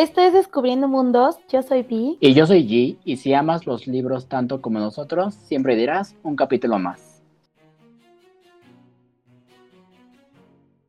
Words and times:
Esto 0.00 0.22
es 0.22 0.32
Descubriendo 0.32 0.88
Mundos, 0.88 1.36
yo 1.50 1.60
soy 1.60 1.82
Vi. 1.82 2.16
Y 2.20 2.32
yo 2.32 2.46
soy 2.46 2.66
G, 2.66 2.96
y 3.04 3.16
si 3.18 3.34
amas 3.34 3.66
los 3.66 3.86
libros 3.86 4.28
tanto 4.28 4.62
como 4.62 4.78
nosotros, 4.78 5.34
siempre 5.34 5.76
dirás 5.76 6.16
un 6.22 6.36
capítulo 6.36 6.78
más. 6.78 7.22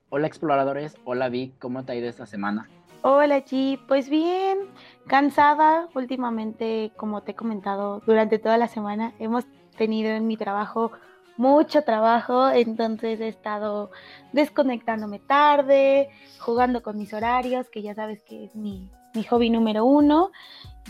Hola 0.07 0.27
exploradores, 0.27 0.95
hola 1.03 1.27
Vi, 1.27 1.51
¿cómo 1.59 1.83
te 1.83 1.91
ha 1.91 1.95
ido 1.95 2.07
esta 2.07 2.25
semana? 2.25 2.69
Hola 3.01 3.43
G, 3.43 3.77
pues 3.85 4.09
bien, 4.09 4.59
cansada 5.07 5.89
últimamente, 5.93 6.93
como 6.95 7.21
te 7.21 7.33
he 7.33 7.35
comentado, 7.35 8.01
durante 8.05 8.39
toda 8.39 8.57
la 8.57 8.69
semana 8.69 9.11
hemos 9.19 9.43
tenido 9.75 10.11
en 10.11 10.25
mi 10.25 10.37
trabajo 10.37 10.93
mucho 11.35 11.83
trabajo, 11.83 12.49
entonces 12.49 13.19
he 13.19 13.27
estado 13.27 13.91
desconectándome 14.31 15.19
tarde, 15.19 16.09
jugando 16.39 16.81
con 16.81 16.97
mis 16.97 17.13
horarios, 17.13 17.69
que 17.69 17.81
ya 17.81 17.95
sabes 17.95 18.23
que 18.23 18.45
es 18.45 18.55
mi, 18.55 18.89
hobby 19.29 19.49
número 19.49 19.85
uno. 19.85 20.31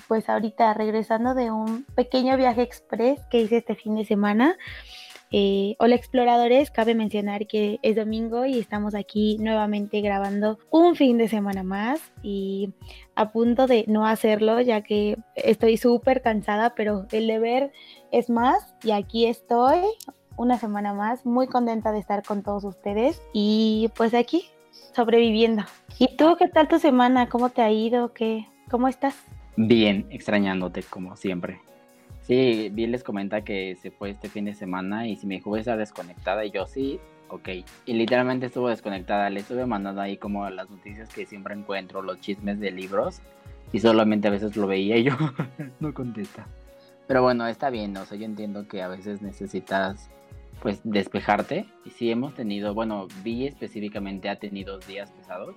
Pues 0.07 0.29
ahorita 0.29 0.73
regresando 0.73 1.33
de 1.33 1.51
un 1.51 1.85
pequeño 1.95 2.37
viaje 2.37 2.61
express 2.61 3.19
que 3.29 3.41
hice 3.41 3.57
este 3.57 3.75
fin 3.75 3.95
de 3.95 4.05
semana. 4.05 4.57
Eh, 5.33 5.77
hola 5.79 5.95
exploradores, 5.95 6.71
cabe 6.71 6.93
mencionar 6.93 7.47
que 7.47 7.79
es 7.83 7.95
domingo 7.95 8.45
y 8.45 8.59
estamos 8.59 8.95
aquí 8.95 9.37
nuevamente 9.39 10.01
grabando 10.01 10.59
un 10.71 10.97
fin 10.97 11.17
de 11.17 11.29
semana 11.29 11.63
más 11.63 12.01
y 12.21 12.73
a 13.15 13.31
punto 13.31 13.65
de 13.65 13.85
no 13.87 14.05
hacerlo 14.05 14.59
ya 14.59 14.81
que 14.81 15.17
estoy 15.35 15.77
súper 15.77 16.21
cansada, 16.21 16.75
pero 16.75 17.05
el 17.13 17.27
deber 17.27 17.71
es 18.11 18.29
más 18.29 18.75
y 18.83 18.91
aquí 18.91 19.25
estoy 19.25 19.79
una 20.35 20.57
semana 20.57 20.93
más, 20.93 21.25
muy 21.25 21.47
contenta 21.47 21.93
de 21.93 21.99
estar 21.99 22.23
con 22.23 22.43
todos 22.43 22.65
ustedes 22.65 23.21
y 23.31 23.89
pues 23.95 24.13
aquí, 24.13 24.49
sobreviviendo. 24.95 25.63
¿Y 25.99 26.15
tú 26.15 26.35
qué 26.37 26.47
tal 26.47 26.67
tu 26.67 26.79
semana? 26.79 27.29
¿Cómo 27.29 27.49
te 27.49 27.61
ha 27.61 27.71
ido? 27.71 28.13
¿Qué? 28.13 28.47
¿Cómo 28.69 28.87
estás? 28.87 29.15
Bien, 29.57 30.07
extrañándote 30.09 30.83
como 30.83 31.15
siempre. 31.15 31.59
Sí, 32.21 32.69
Bill 32.71 32.91
les 32.91 33.03
comenta 33.03 33.43
que 33.43 33.75
se 33.81 33.91
fue 33.91 34.11
este 34.11 34.29
fin 34.29 34.45
de 34.45 34.53
semana 34.53 35.07
y 35.07 35.15
si 35.15 35.27
me 35.27 35.35
dijo 35.35 35.57
estar 35.57 35.77
desconectada 35.77 36.45
y 36.45 36.51
yo 36.51 36.67
sí, 36.67 36.99
ok. 37.29 37.49
Y 37.85 37.93
literalmente 37.93 38.45
estuvo 38.45 38.69
desconectada, 38.69 39.29
le 39.29 39.41
estuve 39.41 39.65
mandando 39.65 40.01
ahí 40.01 40.17
como 40.17 40.49
las 40.49 40.69
noticias 40.69 41.09
que 41.09 41.25
siempre 41.25 41.55
encuentro, 41.55 42.01
los 42.01 42.19
chismes 42.19 42.59
de 42.59 42.71
libros 42.71 43.21
y 43.73 43.79
solamente 43.79 44.27
a 44.27 44.31
veces 44.31 44.55
lo 44.55 44.67
veía 44.67 44.97
y 44.97 45.03
yo 45.03 45.13
no 45.79 45.93
contesta. 45.93 46.47
Pero 47.07 47.23
bueno, 47.23 47.47
está 47.47 47.69
bien, 47.69 47.97
o 47.97 48.05
sea, 48.05 48.17
yo 48.17 48.25
entiendo 48.25 48.67
que 48.67 48.81
a 48.81 48.87
veces 48.87 49.21
necesitas 49.21 50.09
pues 50.61 50.79
despejarte. 50.83 51.65
Y 51.83 51.89
sí 51.89 52.11
hemos 52.11 52.33
tenido, 52.33 52.73
bueno, 52.73 53.07
Vi 53.23 53.45
específicamente 53.47 54.29
ha 54.29 54.37
tenido 54.37 54.79
días 54.79 55.11
pesados, 55.11 55.55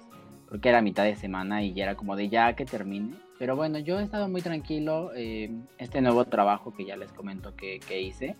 porque 0.48 0.70
era 0.70 0.83
mitad 0.83 1.05
de 1.05 1.16
semana 1.16 1.62
y 1.62 1.74
ya 1.74 1.84
era 1.84 1.94
como 1.94 2.16
de 2.16 2.28
ya 2.28 2.55
que 2.55 2.64
termine. 2.64 3.14
Pero 3.38 3.56
bueno, 3.56 3.78
yo 3.78 4.00
he 4.00 4.02
estado 4.02 4.28
muy 4.28 4.42
tranquilo. 4.42 5.12
Eh, 5.14 5.50
este 5.78 6.00
nuevo 6.00 6.25
trabajo 6.25 6.75
que 6.75 6.84
ya 6.84 6.97
les 6.97 7.12
comento 7.12 7.55
que, 7.55 7.80
que 7.80 8.00
hice, 8.00 8.36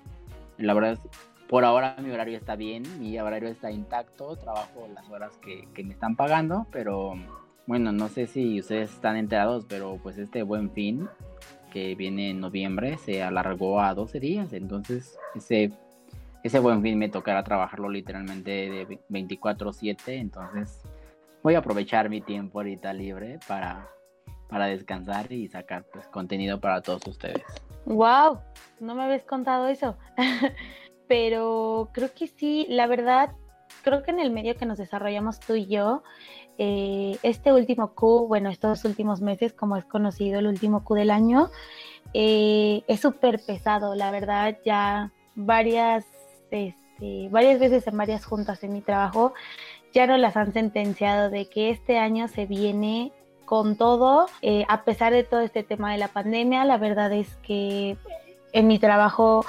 la 0.59 0.75
verdad 0.75 0.92
es, 0.92 1.01
por 1.48 1.65
ahora 1.65 1.97
mi 2.01 2.11
horario 2.11 2.37
está 2.37 2.57
bien, 2.57 2.83
mi 3.01 3.19
horario 3.19 3.48
está 3.48 3.70
intacto, 3.70 4.37
trabajo 4.37 4.89
las 4.95 5.09
horas 5.11 5.37
que, 5.39 5.69
que 5.75 5.85
me 5.85 5.92
están 5.92 6.17
pagando, 6.17 6.67
pero 6.70 7.15
bueno, 7.67 7.92
no 7.92 8.09
sé 8.09 8.27
si 8.27 8.61
ustedes 8.61 8.92
están 8.92 9.17
enterados, 9.17 9.67
pero 9.69 9.98
pues 10.03 10.19
este 10.19 10.42
buen 10.42 10.70
fin 10.70 11.09
que 11.73 11.95
viene 11.97 12.31
en 12.31 12.41
noviembre 12.41 12.98
se 12.98 13.23
alargó 13.23 13.81
a 13.81 13.95
12 13.95 14.20
días, 14.20 14.53
entonces 14.53 15.19
ese 15.35 15.73
ese 16.45 16.59
buen 16.59 16.83
fin 16.83 16.98
me 16.98 17.09
tocará 17.09 17.42
trabajarlo 17.42 17.89
literalmente 17.89 18.50
de 18.50 19.00
24/7, 19.09 20.20
entonces 20.20 20.83
voy 21.42 21.55
a 21.55 21.59
aprovechar 21.59 22.11
mi 22.11 22.20
tiempo 22.20 22.59
ahorita 22.59 22.92
libre 22.92 23.41
para, 23.48 23.89
para 24.48 24.67
descansar 24.67 25.33
y 25.33 25.48
sacar 25.48 25.84
pues, 25.91 26.06
contenido 26.09 26.61
para 26.61 26.83
todos 26.83 27.06
ustedes. 27.06 27.42
¡Wow! 27.86 28.41
No 28.78 28.95
me 28.95 29.05
habéis 29.05 29.25
contado 29.25 29.69
eso. 29.69 29.97
Pero 31.09 31.89
creo 31.92 32.12
que 32.14 32.29
sí, 32.29 32.67
la 32.69 32.86
verdad, 32.86 33.33
creo 33.83 34.02
que 34.02 34.11
en 34.11 34.20
el 34.20 34.30
medio 34.30 34.55
que 34.57 34.67
nos 34.67 34.79
desarrollamos 34.79 35.40
tú 35.40 35.55
y 35.55 35.67
yo, 35.67 36.02
eh, 36.58 37.19
este 37.23 37.55
último 37.55 37.95
Q, 37.95 38.27
bueno, 38.29 38.51
estos 38.51 38.85
últimos 38.85 39.23
meses, 39.23 39.55
como 39.55 39.77
es 39.77 39.85
conocido 39.86 40.40
el 40.40 40.46
último 40.46 40.85
Q 40.85 40.95
del 40.95 41.11
año, 41.11 41.51
eh, 42.13 42.83
es 42.86 43.01
súper 43.01 43.40
pesado, 43.45 43.95
la 43.95 44.11
verdad, 44.11 44.58
ya 44.64 45.11
varias 45.35 46.07
este, 46.55 47.29
varias 47.31 47.61
veces 47.61 47.87
en 47.87 47.97
varias 47.97 48.25
juntas 48.25 48.63
en 48.63 48.73
mi 48.73 48.81
trabajo, 48.81 49.35
ya 49.92 50.07
no 50.07 50.17
las 50.17 50.37
han 50.37 50.53
sentenciado 50.53 51.31
de 51.31 51.47
que 51.47 51.70
este 51.70 51.98
año 51.98 52.29
se 52.29 52.47
viene 52.47 53.13
con 53.45 53.77
todo, 53.77 54.27
eh, 54.42 54.64
a 54.69 54.85
pesar 54.85 55.13
de 55.13 55.23
todo 55.23 55.41
este 55.41 55.63
tema 55.63 55.93
de 55.93 55.98
la 55.98 56.09
pandemia, 56.09 56.64
la 56.64 56.79
verdad 56.79 57.13
es 57.13 57.37
que 57.37 57.97
en 58.53 58.67
mi 58.67 58.79
trabajo 58.79 59.45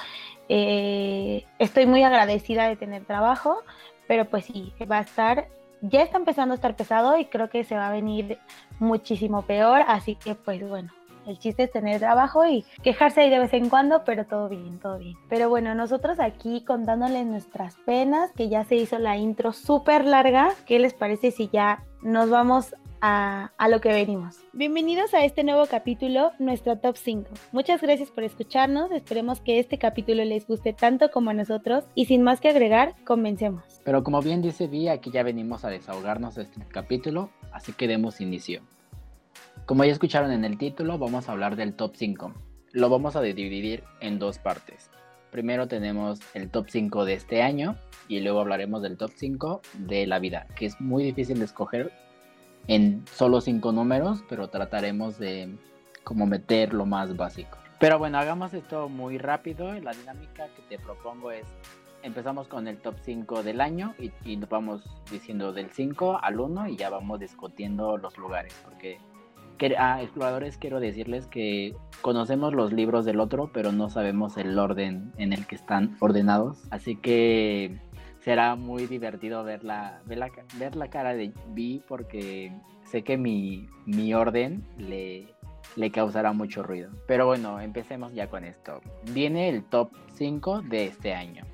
eh, 0.50 1.46
estoy 1.60 1.86
muy 1.86 2.04
agradecida 2.04 2.68
de 2.68 2.76
tener 2.76 3.06
trabajo, 3.06 3.64
pero 4.08 4.26
pues 4.26 4.46
sí, 4.46 4.74
va 4.92 5.00
a 5.00 5.02
estar, 5.02 5.48
ya 5.82 6.02
está 6.02 6.18
empezando 6.18 6.54
a 6.54 6.56
estar 6.56 6.76
pesado 6.76 7.18
y 7.18 7.26
creo 7.26 7.50
que 7.50 7.64
se 7.64 7.76
va 7.76 7.88
a 7.88 7.92
venir 7.92 8.38
muchísimo 8.80 9.44
peor, 9.44 9.82
así 9.88 10.16
que 10.16 10.36
pues 10.36 10.68
bueno, 10.68 10.92
el 11.28 11.40
chiste 11.40 11.64
es 11.64 11.72
tener 11.72 12.00
trabajo 12.00 12.46
y 12.46 12.66
quejarse 12.84 13.22
ahí 13.22 13.30
de 13.30 13.40
vez 13.40 13.54
en 13.54 13.70
cuando, 13.70 14.04
pero 14.04 14.26
todo 14.26 14.50
bien, 14.50 14.80
todo 14.80 14.98
bien. 14.98 15.16
Pero 15.30 15.50
bueno, 15.50 15.76
nosotros 15.76 16.20
aquí 16.20 16.64
contándoles 16.66 17.26
nuestras 17.26 17.76
penas, 17.86 18.32
que 18.32 18.50
ya 18.50 18.64
se 18.64 18.76
hizo 18.76 19.00
la 19.00 19.18
intro 19.18 19.54
súper 19.54 20.06
larga. 20.06 20.54
¿Qué 20.66 20.80
les 20.80 20.94
parece 20.94 21.32
si 21.32 21.50
ya 21.50 21.84
nos 22.02 22.30
vamos 22.30 22.76
a, 23.02 23.52
a, 23.58 23.68
lo 23.68 23.82
que 23.82 23.90
venimos. 23.90 24.38
Bienvenidos 24.54 25.14
a 25.14 25.26
este 25.26 25.44
nuevo 25.44 25.66
capítulo, 25.68 26.32
nuestro 26.40 26.78
top 26.78 26.96
5. 26.98 27.30
Muchas 27.52 27.82
gracias 27.82 28.10
por 28.10 28.24
escucharnos, 28.24 28.92
esperemos 28.92 29.42
que 29.42 29.60
este 29.60 29.78
capítulo 29.78 30.24
les 30.24 30.48
guste 30.48 30.74
tanto 30.74 31.12
como 31.12 31.30
a 31.30 31.34
nosotros 31.34 31.84
y 31.94 32.06
sin 32.06 32.24
más 32.24 32.40
que 32.40 32.50
agregar, 32.50 32.96
comencemos. 33.04 33.64
Pero 33.84 34.04
como 34.04 34.22
bien 34.22 34.42
dice 34.42 34.68
Vi, 34.68 34.88
aquí 34.88 35.12
ya 35.12 35.24
venimos 35.24 35.66
a 35.66 35.70
desahogarnos 35.70 36.36
de 36.36 36.44
este 36.44 36.62
capítulo, 36.68 37.30
así 37.52 37.74
que 37.74 37.88
demos 37.88 38.22
inicio. 38.22 38.62
Como 39.66 39.84
ya 39.84 39.92
escucharon 39.92 40.32
en 40.32 40.46
el 40.46 40.60
título, 40.60 41.00
vamos 41.00 41.28
a 41.28 41.32
hablar 41.32 41.56
del 41.56 41.74
top 41.74 41.96
5. 41.96 42.34
Lo 42.74 42.88
vamos 42.88 43.16
a 43.16 43.22
dividir 43.22 43.84
en 44.00 44.20
dos 44.20 44.38
partes. 44.38 44.92
Primero 45.32 45.68
tenemos 45.68 46.20
el 46.36 46.52
top 46.52 46.68
5 46.70 47.04
de 47.04 47.16
este 47.16 47.42
año 47.42 47.76
y 48.08 48.20
luego 48.20 48.42
hablaremos 48.42 48.84
del 48.84 48.96
top 48.96 49.10
5 49.16 49.62
de 49.80 50.06
la 50.06 50.20
vida, 50.20 50.46
que 50.56 50.68
es 50.68 50.80
muy 50.80 51.04
difícil 51.04 51.40
de 51.40 51.46
escoger 51.46 51.92
en 52.68 53.04
solo 53.12 53.42
5 53.42 53.72
números, 53.72 54.24
pero 54.30 54.50
trataremos 54.50 55.18
de 55.18 55.58
como 56.04 56.28
meter 56.28 56.72
lo 56.72 56.86
más 56.86 57.18
básico. 57.18 57.58
Pero 57.80 57.98
bueno, 57.98 58.20
hagamos 58.20 58.54
esto 58.54 58.88
muy 58.88 59.18
rápido. 59.18 59.74
La 59.80 59.94
dinámica 59.94 60.48
que 60.56 60.62
te 60.70 60.78
propongo 60.78 61.32
es, 61.32 61.48
empezamos 62.04 62.48
con 62.48 62.68
el 62.68 62.78
top 62.78 62.98
5 63.02 63.42
del 63.42 63.62
año 63.62 63.96
y, 63.98 64.12
y 64.24 64.36
vamos 64.36 64.84
diciendo 65.10 65.54
del 65.54 65.72
5 65.72 66.20
al 66.22 66.40
1 66.40 66.68
y 66.68 66.78
ya 66.78 66.92
vamos 66.92 67.20
discutiendo 67.20 67.98
los 67.98 68.16
lugares, 68.20 68.54
porque 68.64 69.00
a 69.78 70.02
exploradores 70.02 70.58
quiero 70.58 70.80
decirles 70.80 71.28
que 71.28 71.76
conocemos 72.02 72.54
los 72.54 72.74
libros 72.74 73.06
del 73.06 73.20
otro, 73.20 73.50
pero 73.54 73.72
no 73.72 73.90
sabemos 73.90 74.38
el 74.38 74.58
orden 74.58 75.12
en 75.18 75.34
el 75.34 75.46
que 75.48 75.56
están 75.56 75.96
ordenados. 76.00 76.64
Así 76.72 76.96
que 76.96 77.80
será 78.20 78.56
muy 78.56 78.88
divertido 78.88 79.44
ver 79.44 79.64
la, 79.64 80.02
ver 80.06 80.18
la, 80.18 80.32
ver 80.58 80.76
la 80.76 80.90
cara 80.90 81.14
de 81.14 81.34
Vi 81.50 81.82
porque 81.88 82.52
sé 82.84 83.04
que 83.04 83.18
mi, 83.18 83.68
mi 83.86 84.14
orden 84.14 84.66
le, 84.78 85.28
le 85.76 85.92
causará 85.92 86.34
mucho 86.34 86.64
ruido. 86.64 86.90
Pero 87.08 87.26
bueno, 87.26 87.60
empecemos 87.60 88.14
ya 88.14 88.28
con 88.28 88.44
esto. 88.44 88.82
Viene 89.12 89.50
el 89.50 89.64
top 89.64 89.92
5 90.14 90.64
de 90.64 90.86
este 90.88 91.14
año. 91.14 91.46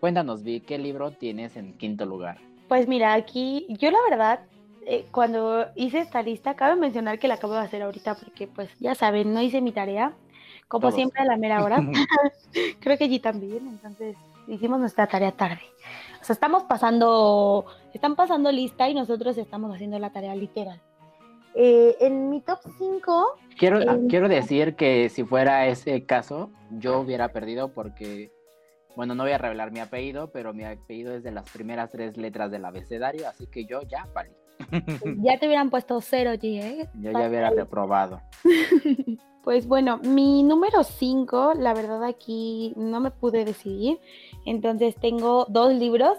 Cuéntanos, 0.00 0.44
Vi, 0.44 0.60
¿qué 0.60 0.78
libro 0.78 1.10
tienes 1.10 1.56
en 1.56 1.76
quinto 1.76 2.06
lugar? 2.06 2.38
Pues 2.68 2.86
mira, 2.86 3.14
aquí 3.14 3.66
yo 3.80 3.90
la 3.90 3.98
verdad 4.08 4.40
eh, 4.90 5.04
cuando 5.10 5.66
hice 5.74 5.98
esta 5.98 6.22
lista, 6.22 6.54
cabe 6.54 6.74
mencionar 6.74 7.18
que 7.18 7.28
la 7.28 7.34
acabo 7.34 7.52
de 7.52 7.58
hacer 7.58 7.82
ahorita 7.82 8.14
porque, 8.14 8.46
pues, 8.46 8.70
ya 8.80 8.94
saben, 8.94 9.34
no 9.34 9.42
hice 9.42 9.60
mi 9.60 9.70
tarea, 9.70 10.14
como 10.66 10.90
siempre 10.92 11.20
a 11.20 11.26
la 11.26 11.36
mera 11.36 11.62
hora. 11.62 11.76
Creo 12.80 12.96
que 12.96 13.04
allí 13.04 13.20
también, 13.20 13.66
entonces 13.66 14.16
hicimos 14.46 14.80
nuestra 14.80 15.06
tarea 15.06 15.32
tarde. 15.32 15.60
O 16.22 16.24
sea, 16.24 16.32
estamos 16.32 16.62
pasando, 16.62 17.66
están 17.92 18.16
pasando 18.16 18.50
lista 18.50 18.88
y 18.88 18.94
nosotros 18.94 19.36
estamos 19.36 19.74
haciendo 19.74 19.98
la 19.98 20.08
tarea 20.08 20.34
literal. 20.34 20.80
Eh, 21.54 21.96
en 22.00 22.30
mi 22.30 22.40
top 22.40 22.60
5... 22.78 23.36
Quiero, 23.58 23.80
quiero 24.08 24.26
decir 24.26 24.74
que 24.74 25.10
si 25.10 25.22
fuera 25.22 25.66
ese 25.66 26.06
caso, 26.06 26.50
yo 26.70 27.00
hubiera 27.00 27.28
perdido 27.28 27.74
porque 27.74 28.32
bueno, 28.96 29.14
no 29.14 29.24
voy 29.24 29.32
a 29.32 29.38
revelar 29.38 29.70
mi 29.70 29.80
apellido, 29.80 30.30
pero 30.32 30.54
mi 30.54 30.64
apellido 30.64 31.14
es 31.14 31.22
de 31.22 31.30
las 31.30 31.48
primeras 31.50 31.90
tres 31.90 32.16
letras 32.16 32.50
del 32.50 32.64
abecedario, 32.64 33.28
así 33.28 33.46
que 33.46 33.64
yo 33.66 33.82
ya 33.82 34.08
valí. 34.14 34.32
Ya 35.22 35.38
te 35.38 35.46
hubieran 35.46 35.70
puesto 35.70 36.00
cero, 36.00 36.32
G, 36.32 36.62
¿eh? 36.62 36.88
Yo 37.00 37.12
ya 37.12 37.28
hubiera 37.28 37.50
reprobado. 37.50 38.20
Pues 39.48 39.66
bueno, 39.66 39.96
mi 39.96 40.42
número 40.42 40.84
5, 40.84 41.54
la 41.54 41.72
verdad 41.72 42.04
aquí 42.04 42.74
no 42.76 43.00
me 43.00 43.10
pude 43.10 43.46
decidir. 43.46 43.98
Entonces 44.44 44.94
tengo 44.96 45.46
dos 45.48 45.72
libros 45.72 46.18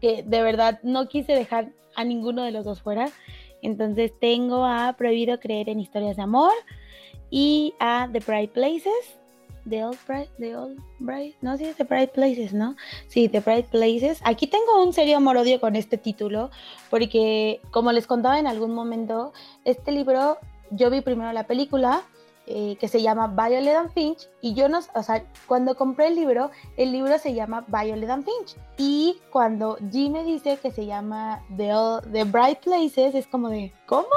que 0.00 0.22
de 0.22 0.42
verdad 0.42 0.78
no 0.84 1.08
quise 1.08 1.32
dejar 1.32 1.72
a 1.96 2.04
ninguno 2.04 2.44
de 2.44 2.52
los 2.52 2.64
dos 2.64 2.80
fuera. 2.80 3.08
Entonces 3.60 4.12
tengo 4.20 4.64
a 4.64 4.94
Prohibido 4.96 5.40
Creer 5.40 5.68
en 5.68 5.80
Historias 5.80 6.16
de 6.16 6.22
Amor 6.22 6.52
y 7.28 7.74
a 7.80 8.08
The 8.12 8.20
Bright 8.20 8.52
Places. 8.52 9.18
The 9.68 9.84
Old 9.84 9.98
Bright, 10.06 10.30
The 10.38 10.56
Old 10.56 10.80
Bright, 10.98 11.36
no, 11.40 11.56
sí 11.56 11.72
The 11.76 11.84
Bright 11.84 12.12
Places, 12.12 12.52
¿no? 12.52 12.76
Sí, 13.08 13.28
The 13.28 13.40
Bright 13.40 13.66
Places. 13.66 14.20
Aquí 14.24 14.46
tengo 14.46 14.82
un 14.82 14.92
serio 14.92 15.16
amor-odio 15.16 15.60
con 15.60 15.76
este 15.76 15.98
título, 15.98 16.50
porque 16.90 17.60
como 17.70 17.92
les 17.92 18.06
contaba 18.06 18.38
en 18.38 18.46
algún 18.46 18.74
momento, 18.74 19.32
este 19.64 19.92
libro, 19.92 20.38
yo 20.70 20.90
vi 20.90 21.00
primero 21.00 21.32
la 21.32 21.46
película, 21.46 22.02
eh, 22.46 22.76
que 22.80 22.88
se 22.88 23.00
llama 23.00 23.28
Violet 23.28 23.76
and 23.76 23.92
Finch 23.92 24.28
y 24.40 24.52
yo 24.54 24.68
no, 24.68 24.80
o 24.94 25.02
sea, 25.04 25.24
cuando 25.46 25.76
compré 25.76 26.08
el 26.08 26.16
libro, 26.16 26.50
el 26.76 26.90
libro 26.90 27.16
se 27.20 27.34
llama 27.34 27.64
Violet 27.68 28.10
and 28.10 28.24
Finch 28.24 28.56
y 28.76 29.16
cuando 29.30 29.76
G 29.78 30.10
me 30.10 30.24
dice 30.24 30.58
que 30.60 30.72
se 30.72 30.84
llama 30.84 31.40
The, 31.56 31.70
The 32.10 32.24
Bright 32.24 32.58
Places 32.58 33.14
es 33.14 33.28
como 33.28 33.48
de, 33.48 33.72
¿cómo? 33.86 34.08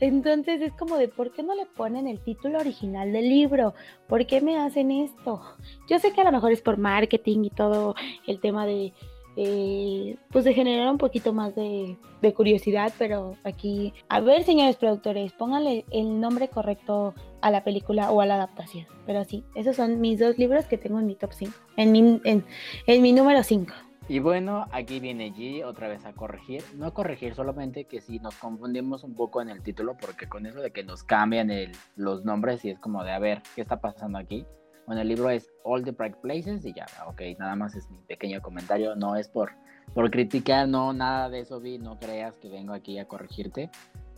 Entonces 0.00 0.60
es 0.60 0.72
como 0.72 0.96
de, 0.96 1.08
¿por 1.08 1.32
qué 1.32 1.42
no 1.42 1.54
le 1.54 1.66
ponen 1.66 2.06
el 2.06 2.20
título 2.20 2.58
original 2.58 3.12
del 3.12 3.28
libro? 3.28 3.74
¿Por 4.08 4.26
qué 4.26 4.40
me 4.40 4.58
hacen 4.58 4.90
esto? 4.90 5.40
Yo 5.88 5.98
sé 5.98 6.12
que 6.12 6.20
a 6.20 6.24
lo 6.24 6.32
mejor 6.32 6.52
es 6.52 6.62
por 6.62 6.78
marketing 6.78 7.44
y 7.44 7.50
todo 7.50 7.94
el 8.26 8.40
tema 8.40 8.66
de 8.66 8.92
eh, 9.38 10.16
pues 10.30 10.46
de 10.46 10.54
generar 10.54 10.90
un 10.90 10.96
poquito 10.96 11.34
más 11.34 11.54
de, 11.54 11.96
curiosidad, 12.34 12.92
pero 12.98 13.36
aquí, 13.44 13.92
a 14.08 14.18
ver 14.18 14.42
señores 14.42 14.74
productores, 14.74 15.32
pónganle 15.32 15.84
el 15.92 16.18
nombre 16.20 16.48
correcto 16.48 17.14
a 17.40 17.52
la 17.52 17.62
película 17.62 18.10
o 18.10 18.20
a 18.20 18.26
la 18.26 18.34
adaptación. 18.34 18.86
Pero 19.06 19.22
sí, 19.24 19.44
esos 19.54 19.76
son 19.76 20.00
mis 20.00 20.18
dos 20.18 20.36
libros 20.36 20.64
que 20.64 20.76
tengo 20.76 20.98
en 20.98 21.06
mi 21.06 21.14
top 21.14 21.32
5, 21.32 21.52
en 21.76 21.92
mi, 21.92 22.20
en, 22.24 23.02
mi 23.02 23.12
número 23.12 23.44
5. 23.44 23.72
Y 24.08 24.20
bueno, 24.20 24.66
aquí 24.70 25.00
viene 25.00 25.32
G 25.34 25.64
otra 25.64 25.88
vez 25.88 26.04
a 26.04 26.12
corregir, 26.12 26.62
no 26.76 26.86
a 26.86 26.94
corregir, 26.94 27.34
solamente 27.34 27.86
que 27.86 28.00
si 28.00 28.20
nos 28.20 28.36
confundimos 28.36 29.02
un 29.02 29.16
poco 29.16 29.42
en 29.42 29.48
el 29.48 29.62
título, 29.62 29.96
porque 30.00 30.28
con 30.28 30.46
eso 30.46 30.60
de 30.60 30.70
que 30.70 30.84
nos 30.84 31.02
cambian 31.02 31.50
el, 31.50 31.72
los 31.96 32.24
nombres 32.24 32.64
y 32.64 32.70
es 32.70 32.78
como 32.78 33.02
de 33.02 33.10
a 33.10 33.18
ver 33.18 33.42
qué 33.56 33.62
está 33.62 33.80
pasando 33.80 34.18
aquí. 34.18 34.46
Bueno, 34.86 35.02
el 35.02 35.08
libro 35.08 35.28
es 35.30 35.50
All 35.64 35.82
the 35.82 35.90
Bright 35.90 36.16
Places 36.18 36.64
y 36.64 36.72
ya, 36.72 36.86
ok, 37.08 37.20
nada 37.40 37.56
más 37.56 37.74
es 37.74 37.90
mi 37.90 37.98
pequeño 38.02 38.40
comentario, 38.40 38.94
no 38.94 39.16
es 39.16 39.26
por, 39.26 39.50
por 39.92 40.08
criticar, 40.12 40.68
no, 40.68 40.92
nada 40.92 41.28
de 41.28 41.40
eso 41.40 41.58
vi, 41.58 41.78
no 41.78 41.98
creas 41.98 42.36
que 42.38 42.48
vengo 42.48 42.74
aquí 42.74 43.00
a 43.00 43.08
corregirte, 43.08 43.70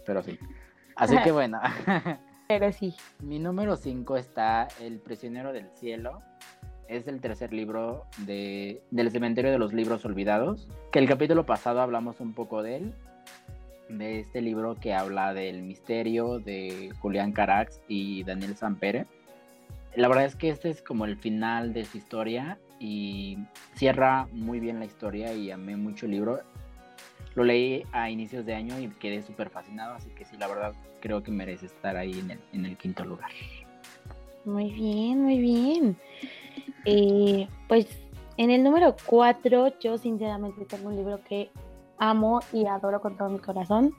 pero 0.05 0.23
sí. 0.23 0.39
Así 0.97 1.17
que 1.23 1.33
bueno. 1.33 1.61
pero 2.49 2.71
sí. 2.73 2.95
Mi 3.23 3.39
número 3.39 3.77
5 3.77 4.17
está 4.19 4.69
El 4.81 5.01
prisionero 5.01 5.55
del 5.55 5.71
cielo. 5.71 6.21
Es 6.89 7.07
el 7.07 7.21
tercer 7.21 7.53
libro 7.53 8.07
de, 8.19 8.81
del 8.91 9.11
cementerio 9.11 9.53
de 9.53 9.59
los 9.59 9.73
libros 9.73 10.05
olvidados, 10.05 10.69
que 10.91 10.99
el 10.99 11.09
capítulo 11.09 11.45
pasado 11.45 11.81
hablamos 11.81 12.21
un 12.21 12.33
poco 12.33 12.63
de 12.63 12.77
él, 12.77 12.95
de 13.89 14.21
este 14.21 14.41
libro 14.41 14.77
que 14.81 14.95
habla 14.95 15.35
del 15.35 15.63
misterio 15.63 16.39
de 16.39 16.91
Julián 17.01 17.33
Carax 17.33 17.81
y 17.89 18.25
Daniel 18.25 18.57
Sampere 18.57 19.07
la 19.99 20.07
verdad 20.07 20.27
es 20.27 20.37
que 20.37 20.49
este 20.49 20.71
es 20.71 20.81
como 20.81 21.05
el 21.07 21.17
final 21.17 21.73
de 21.73 21.85
su 21.85 21.99
historia 21.99 22.59
y 22.79 23.37
cierra 23.75 24.29
muy 24.33 24.61
bien 24.61 24.79
la 24.79 24.85
historia 24.85 25.35
y 25.35 25.51
amé 25.51 25.77
mucho 25.77 26.07
el 26.07 26.13
libro. 26.13 26.41
Lo 27.35 27.43
leí 27.43 27.85
a 27.91 28.09
inicios 28.09 28.47
de 28.47 28.55
año 28.55 28.79
y 28.79 28.89
quedé 28.89 29.23
súper 29.23 29.51
fascinado, 29.51 29.95
así 29.95 30.09
que 30.11 30.25
sí, 30.25 30.37
la 30.37 30.47
verdad 30.47 30.73
creo 31.01 31.23
que 31.25 31.33
merece 31.33 31.67
estar 31.67 31.97
ahí 31.97 32.23
en 32.53 32.65
el, 32.65 32.77
quinto 32.77 33.05
lugar. 33.05 33.31
Muy 34.45 34.71
bien, 34.71 35.23
muy 35.23 35.39
bien. 35.41 35.97
Eh, 36.85 37.49
pues 37.69 37.87
en 38.37 38.51
el 38.51 38.63
número 38.63 38.95
cuatro, 39.07 39.73
yo 39.81 39.99
sinceramente 39.99 40.65
tengo 40.65 40.89
un 40.89 40.97
libro 40.97 41.21
que 41.29 41.51
amo 41.99 42.41
y 42.53 42.67
adoro 42.67 43.01
con 43.01 43.17
todo 43.17 43.29
mi 43.29 43.39
corazón, 43.39 43.95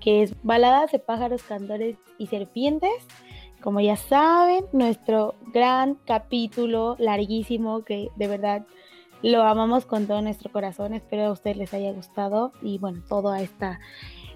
que 0.00 0.22
es 0.22 0.34
Baladas 0.42 0.90
de 0.92 0.98
pájaros, 0.98 1.42
cantores 1.42 1.96
y 2.18 2.26
serpientes 2.28 3.06
como 3.62 3.80
ya 3.80 3.96
saben, 3.96 4.66
nuestro 4.72 5.36
gran 5.54 5.94
capítulo 6.04 6.96
larguísimo 6.98 7.84
que 7.84 8.10
de 8.16 8.26
verdad 8.26 8.66
lo 9.22 9.42
amamos 9.42 9.86
con 9.86 10.06
todo 10.06 10.20
nuestro 10.20 10.50
corazón. 10.50 10.92
Espero 10.94 11.26
a 11.26 11.32
ustedes 11.32 11.56
les 11.56 11.72
haya 11.72 11.92
gustado 11.92 12.52
y 12.60 12.78
bueno, 12.78 13.02
toda 13.08 13.40
esta 13.40 13.78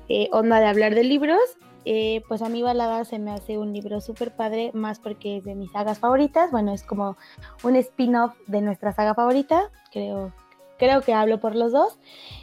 eh, 0.08 0.28
onda 0.32 0.60
de 0.60 0.66
hablar 0.66 0.94
de 0.94 1.02
libros. 1.04 1.40
Eh, 1.88 2.24
pues 2.26 2.42
a 2.42 2.48
mí 2.48 2.62
Balada 2.64 3.04
se 3.04 3.20
me 3.20 3.30
hace 3.30 3.58
un 3.58 3.72
libro 3.72 4.00
súper 4.00 4.34
padre, 4.34 4.72
más 4.74 4.98
porque 4.98 5.36
es 5.36 5.44
de 5.44 5.54
mis 5.54 5.70
sagas 5.70 6.00
favoritas. 6.00 6.50
Bueno, 6.50 6.72
es 6.74 6.82
como 6.82 7.16
un 7.62 7.76
spin-off 7.76 8.34
de 8.48 8.60
nuestra 8.60 8.92
saga 8.92 9.14
favorita. 9.14 9.70
Creo, 9.92 10.32
creo 10.78 11.00
que 11.02 11.14
hablo 11.14 11.38
por 11.38 11.54
los 11.54 11.70
dos. 11.70 12.00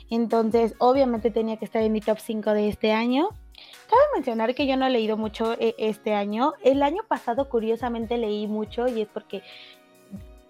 Entonces, 0.09 0.75
obviamente 0.79 1.29
tenía 1.29 1.57
que 1.57 1.65
estar 1.65 1.81
en 1.81 1.91
mi 1.91 1.99
top 1.99 2.19
5 2.19 2.51
de 2.51 2.69
este 2.69 2.93
año. 2.93 3.27
Cabe 3.89 4.03
mencionar 4.15 4.55
que 4.55 4.65
yo 4.65 4.77
no 4.77 4.85
he 4.85 4.89
leído 4.89 5.17
mucho 5.17 5.53
eh, 5.59 5.75
este 5.77 6.13
año. 6.13 6.53
El 6.63 6.81
año 6.81 7.01
pasado, 7.05 7.49
curiosamente, 7.49 8.17
leí 8.17 8.47
mucho 8.47 8.87
y 8.87 9.01
es 9.01 9.09
porque 9.09 9.43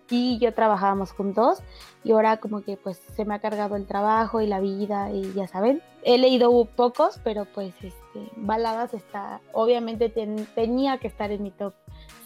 y 0.09 0.37
yo 0.39 0.53
trabajábamos 0.53 1.11
juntos 1.11 1.63
y 2.03 2.11
ahora 2.11 2.37
como 2.37 2.61
que 2.61 2.77
pues 2.77 2.97
se 3.15 3.25
me 3.25 3.35
ha 3.35 3.39
cargado 3.39 3.75
el 3.75 3.85
trabajo 3.85 4.41
y 4.41 4.47
la 4.47 4.59
vida 4.59 5.11
y 5.11 5.33
ya 5.33 5.47
saben. 5.47 5.81
He 6.03 6.17
leído 6.17 6.65
pocos, 6.65 7.19
pero 7.23 7.45
pues 7.45 7.73
este, 7.81 8.29
Baladas 8.35 8.93
está, 8.93 9.41
obviamente 9.53 10.09
tenía 10.09 10.97
que 10.97 11.07
estar 11.07 11.31
en 11.31 11.43
mi 11.43 11.51
top 11.51 11.73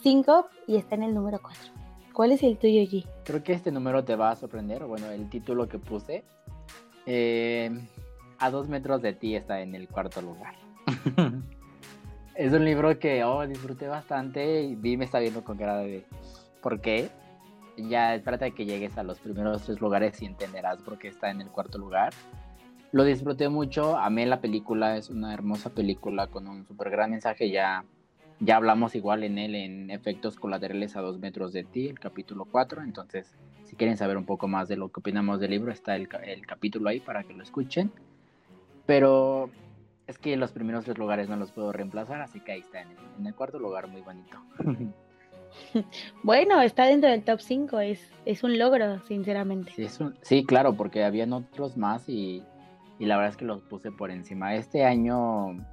5 0.01 0.47
y 0.67 0.77
está 0.77 0.95
en 0.95 1.03
el 1.03 1.13
número 1.13 1.39
4. 1.41 1.59
¿Cuál 2.13 2.31
es 2.31 2.41
el 2.41 2.57
tuyo, 2.57 2.81
G? 2.81 3.05
Creo 3.25 3.43
que 3.43 3.53
este 3.53 3.71
número 3.71 4.03
te 4.03 4.15
va 4.15 4.31
a 4.31 4.35
sorprender. 4.35 4.83
Bueno, 4.85 5.11
el 5.11 5.29
título 5.29 5.67
que 5.67 5.77
puse. 5.77 6.23
Eh, 7.05 7.69
a 8.39 8.49
dos 8.49 8.67
metros 8.67 9.01
de 9.01 9.13
ti 9.13 9.35
está 9.35 9.61
en 9.61 9.75
el 9.75 9.87
cuarto 9.87 10.21
lugar. 10.21 10.55
es 12.35 12.53
un 12.53 12.65
libro 12.65 12.97
que 12.99 13.23
oh, 13.23 13.45
disfruté 13.45 13.87
bastante 13.87 14.63
y 14.63 14.75
vi 14.75 14.97
me 14.97 15.05
está 15.05 15.19
viendo 15.19 15.43
con 15.43 15.57
cara 15.57 15.77
de 15.77 16.05
¿por 16.61 16.81
qué? 16.81 17.09
Ya 17.77 18.15
espérate 18.15 18.51
que 18.51 18.65
llegues 18.65 18.97
a 18.97 19.03
los 19.03 19.19
primeros 19.19 19.63
tres 19.63 19.79
lugares 19.79 20.21
y 20.21 20.25
entenderás 20.25 20.81
por 20.81 20.97
qué 20.97 21.07
está 21.07 21.29
en 21.29 21.41
el 21.41 21.49
cuarto 21.49 21.77
lugar. 21.77 22.13
Lo 22.91 23.03
disfruté 23.03 23.49
mucho, 23.49 23.97
amé 23.97 24.25
la 24.25 24.41
película, 24.41 24.97
es 24.97 25.09
una 25.09 25.33
hermosa 25.33 25.69
película 25.69 26.27
con 26.27 26.47
un 26.47 26.65
súper 26.65 26.89
gran 26.89 27.11
mensaje, 27.11 27.49
ya, 27.51 27.83
ya 28.39 28.55
hablamos 28.55 28.95
igual 28.95 29.23
en 29.23 29.37
él 29.37 29.55
en 29.55 29.91
Efectos 29.91 30.37
Colaterales 30.37 30.95
a 30.95 31.01
dos 31.01 31.19
metros 31.19 31.51
de 31.51 31.63
ti, 31.63 31.87
el 31.87 31.99
capítulo 31.99 32.45
4, 32.45 32.83
entonces 32.83 33.35
si 33.65 33.75
quieren 33.75 33.97
saber 33.97 34.15
un 34.15 34.25
poco 34.25 34.47
más 34.47 34.69
de 34.69 34.77
lo 34.77 34.89
que 34.89 35.01
opinamos 35.01 35.41
del 35.41 35.51
libro, 35.51 35.71
está 35.71 35.97
el, 35.97 36.07
el 36.23 36.45
capítulo 36.45 36.89
ahí 36.89 37.01
para 37.01 37.23
que 37.23 37.33
lo 37.33 37.43
escuchen. 37.43 37.91
Pero 38.85 39.51
es 40.07 40.17
que 40.17 40.37
los 40.37 40.53
primeros 40.53 40.85
tres 40.85 40.97
lugares 40.97 41.27
no 41.27 41.35
los 41.35 41.51
puedo 41.51 41.73
reemplazar, 41.73 42.21
así 42.21 42.39
que 42.39 42.53
ahí 42.53 42.61
está 42.61 42.81
en 42.81 43.27
el, 43.27 43.35
cuarto 43.35 43.59
lugar, 43.59 43.87
muy 43.87 44.01
bonito. 44.01 44.37
Bueno, 46.23 46.61
está 46.61 46.85
dentro 46.85 47.09
del 47.09 47.23
top 47.23 47.39
5, 47.39 47.79
es, 47.79 48.11
es 48.25 48.43
un 48.43 48.57
logro, 48.57 48.99
sinceramente. 49.05 49.71
Sí, 49.75 49.87
sí, 50.21 50.45
claro, 50.45 50.73
porque 50.75 51.03
habían 51.03 51.33
otros 51.33 51.77
más 51.77 52.07
y, 52.07 52.43
la 52.99 53.15
verdad 53.17 53.31
es 53.31 53.37
que 53.37 53.45
los 53.45 53.61
puse 53.61 53.91
por 53.91 54.11
encima. 54.11 54.55
Este 54.55 54.83
año 54.83 55.65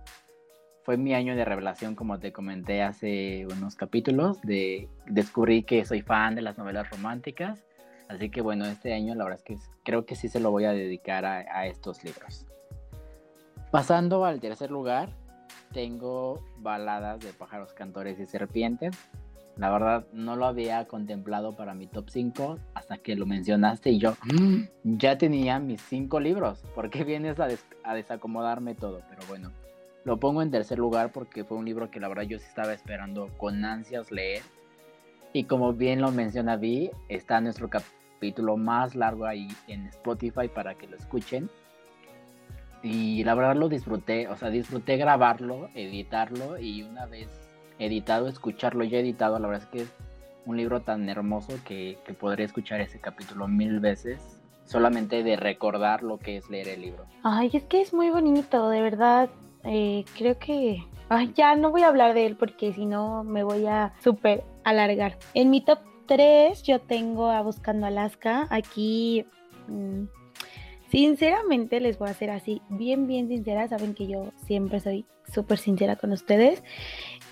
fue 0.82 0.96
mi 0.96 1.14
año 1.14 1.34
de 1.34 1.44
revelación, 1.44 1.94
como 1.94 2.18
te 2.18 2.32
comenté 2.32 2.82
hace 2.82 3.46
unos 3.46 3.74
capítulos, 3.74 4.40
de 4.42 4.88
descubrí 5.06 5.62
que 5.62 5.84
soy 5.84 6.02
fan 6.02 6.34
de 6.34 6.42
las 6.42 6.58
novelas 6.58 6.90
románticas, 6.90 7.64
así 8.08 8.28
que 8.30 8.42
bueno, 8.42 8.66
este 8.66 8.92
año 8.92 9.14
la 9.14 9.24
verdad 9.24 9.40
es 9.40 9.44
que 9.44 9.56
creo 9.82 10.04
que 10.04 10.14
sí 10.14 10.28
se 10.28 10.40
lo 10.40 10.50
voy 10.50 10.64
a 10.64 10.72
dedicar 10.72 11.24
a 11.24 11.66
estos 11.66 12.04
libros. 12.04 12.46
Pasando 13.70 14.24
al 14.24 14.40
tercer 14.40 14.70
lugar, 14.70 15.08
tengo 15.72 16.40
baladas 16.58 17.20
de 17.20 17.32
pájaros, 17.32 17.74
cantores 17.74 18.18
y 18.20 18.26
serpientes. 18.26 18.96
La 19.56 19.70
verdad 19.70 20.04
no 20.12 20.34
lo 20.34 20.46
había 20.46 20.84
contemplado 20.87 21.54
para 21.54 21.75
mi 21.75 21.87
top 21.87 22.11
5 22.11 22.58
hasta 22.75 22.99
que 22.99 23.14
lo 23.14 23.25
mencionaste 23.25 23.90
y 23.90 23.99
yo 23.99 24.16
mm, 24.25 24.62
ya 24.84 25.16
tenía 25.16 25.61
mis 25.61 25.80
5 25.82 26.18
libros. 26.20 26.64
¿Por 26.75 26.90
qué 26.90 27.04
vienes 27.04 27.38
a, 27.38 27.94
desacomodarme 27.94 28.75
todo? 28.75 29.02
Pero 29.08 29.23
bueno, 29.28 29.52
lo 30.04 30.18
pongo 30.18 30.42
en 30.42 30.50
tercer 30.50 30.78
lugar 30.78 31.12
porque 31.12 31.44
fue 31.44 31.56
un 31.56 31.64
libro 31.64 31.90
que 31.90 32.00
la 32.00 32.08
verdad 32.08 32.25
yo 32.25 32.37
estaba 32.37 32.73
esperando 32.73 33.28
con 33.38 33.64
ansias 33.64 34.11
leer. 34.11 34.42
Y 35.32 35.44
como 35.44 35.73
bien 35.73 36.00
lo 36.00 36.11
menciona 36.11 36.56
Vi, 36.56 36.90
está 37.08 37.40
nuestro 37.40 37.68
capítulo 37.70 38.56
más 38.56 38.94
largo 38.94 39.26
ahí 39.26 39.49
en 39.68 39.87
Spotify 39.87 40.49
para 40.49 40.75
que 40.75 40.87
lo 40.87 40.96
escuchen 40.96 41.49
y 42.84 43.25
la 43.25 43.34
verdad 43.34 43.56
lo 43.56 43.70
disfruté, 43.70 44.28
o 44.28 44.37
sea, 44.37 44.50
disfruté 44.50 44.99
grabarlo, 44.99 45.70
editarlo 45.75 46.58
y 46.58 46.82
una 46.82 47.06
vez 47.06 47.43
editado, 47.78 48.28
escucharlo 48.28 48.84
ya 48.84 48.98
editado, 48.98 49.38
la 49.38 49.48
verdad 49.48 49.64
es 49.64 49.70
que 49.70 49.82
es 49.82 49.92
un 50.46 50.56
libro 50.56 50.80
tan 50.80 51.08
hermoso 51.08 51.54
que, 51.64 51.98
que 52.06 52.14
podría 52.14 52.46
escuchar 52.46 52.80
ese 52.80 53.00
capítulo 53.00 53.48
mil 53.48 53.80
veces 53.80 54.40
solamente 54.66 55.22
de 55.22 55.36
recordar 55.36 56.02
lo 56.02 56.18
que 56.18 56.36
es 56.36 56.48
leer 56.50 56.68
el 56.68 56.82
libro. 56.82 57.04
Ay, 57.22 57.50
es 57.52 57.64
que 57.64 57.80
es 57.80 57.92
muy 57.92 58.10
bonito, 58.10 58.68
de 58.68 58.82
verdad. 58.82 59.28
Eh, 59.64 60.04
creo 60.16 60.38
que... 60.38 60.82
Ay, 61.08 61.32
ya 61.34 61.54
no 61.54 61.70
voy 61.70 61.82
a 61.82 61.88
hablar 61.88 62.14
de 62.14 62.26
él 62.26 62.36
porque 62.36 62.72
si 62.72 62.86
no 62.86 63.24
me 63.24 63.42
voy 63.42 63.66
a 63.66 63.92
súper 64.02 64.42
alargar. 64.64 65.18
En 65.34 65.50
mi 65.50 65.60
top 65.60 65.80
3 66.06 66.62
yo 66.62 66.80
tengo 66.80 67.30
a 67.30 67.42
Buscando 67.42 67.86
Alaska. 67.86 68.46
Aquí... 68.50 69.26
Mm, 69.68 70.04
Sinceramente 70.94 71.80
les 71.80 71.98
voy 71.98 72.06
a 72.06 72.12
hacer 72.12 72.30
así, 72.30 72.62
bien, 72.68 73.08
bien 73.08 73.26
sincera. 73.26 73.66
Saben 73.66 73.94
que 73.94 74.06
yo 74.06 74.30
siempre 74.46 74.78
soy 74.78 75.04
súper 75.32 75.58
sincera 75.58 75.96
con 75.96 76.12
ustedes. 76.12 76.62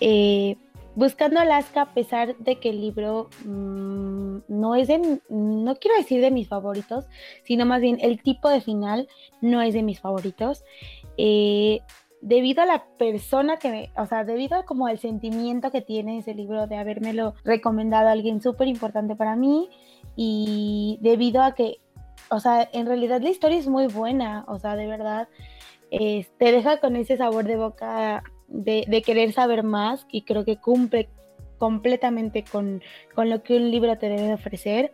Eh, 0.05 0.57
Buscando 0.95 1.41
Alaska, 1.41 1.83
a 1.83 1.95
pesar 1.95 2.37
de 2.37 2.57
que 2.61 2.69
el 2.69 2.83
libro 2.83 3.31
mm, 3.47 4.41
no 4.49 4.75
es 4.75 4.89
de, 4.89 5.21
no 5.31 5.77
quiero 5.77 5.97
decir 5.97 6.21
de 6.21 6.31
mis 6.31 6.49
favoritos, 6.49 7.07
sino 7.45 7.65
más 7.65 7.81
bien 7.81 7.97
el 8.03 8.21
tipo 8.21 8.51
de 8.51 8.61
final 8.61 9.09
no 9.41 9.63
es 9.63 9.73
de 9.73 9.83
mis 9.83 10.01
favoritos. 10.01 10.65
Eh, 11.17 11.81
debido 12.21 12.63
a 12.63 12.67
la 12.67 12.85
persona 12.99 13.57
que 13.57 13.91
o 13.97 14.05
sea, 14.05 14.25
debido 14.25 14.59
a 14.59 14.67
como 14.67 14.87
el 14.89 14.99
sentimiento 14.99 15.71
que 15.71 15.81
tiene 15.81 16.19
ese 16.19 16.35
libro 16.35 16.67
de 16.67 16.77
habérmelo 16.77 17.35
recomendado 17.43 18.09
a 18.09 18.13
alguien 18.13 18.43
súper 18.43 18.69
importante 18.69 19.17
para 19.17 19.35
mí 19.35 19.71
y 20.15 20.99
debido 21.01 21.43
a 21.43 21.55
que, 21.55 21.79
o 22.29 22.39
sea, 22.39 22.69
en 22.71 22.85
realidad 22.87 23.23
la 23.23 23.31
historia 23.31 23.59
es 23.59 23.67
muy 23.67 23.87
buena, 23.87 24.45
o 24.47 24.59
sea, 24.59 24.77
de 24.77 24.87
verdad, 24.87 25.29
te 25.91 26.27
deja 26.39 26.81
con 26.81 26.97
ese 26.97 27.17
sabor 27.17 27.45
de 27.45 27.57
boca 27.57 28.23
de, 28.53 29.03
querer 29.05 29.33
saber 29.33 29.63
más 29.63 30.07
y 30.11 30.23
creo 30.23 30.45
que 30.45 30.57
cumple 30.57 31.09
completamente 31.59 32.45
con, 32.45 32.83
lo 33.17 33.43
que 33.43 33.57
un 33.57 33.71
libro 33.71 33.97
te 33.99 34.09
debe 34.09 34.35
ofrecer 34.35 34.93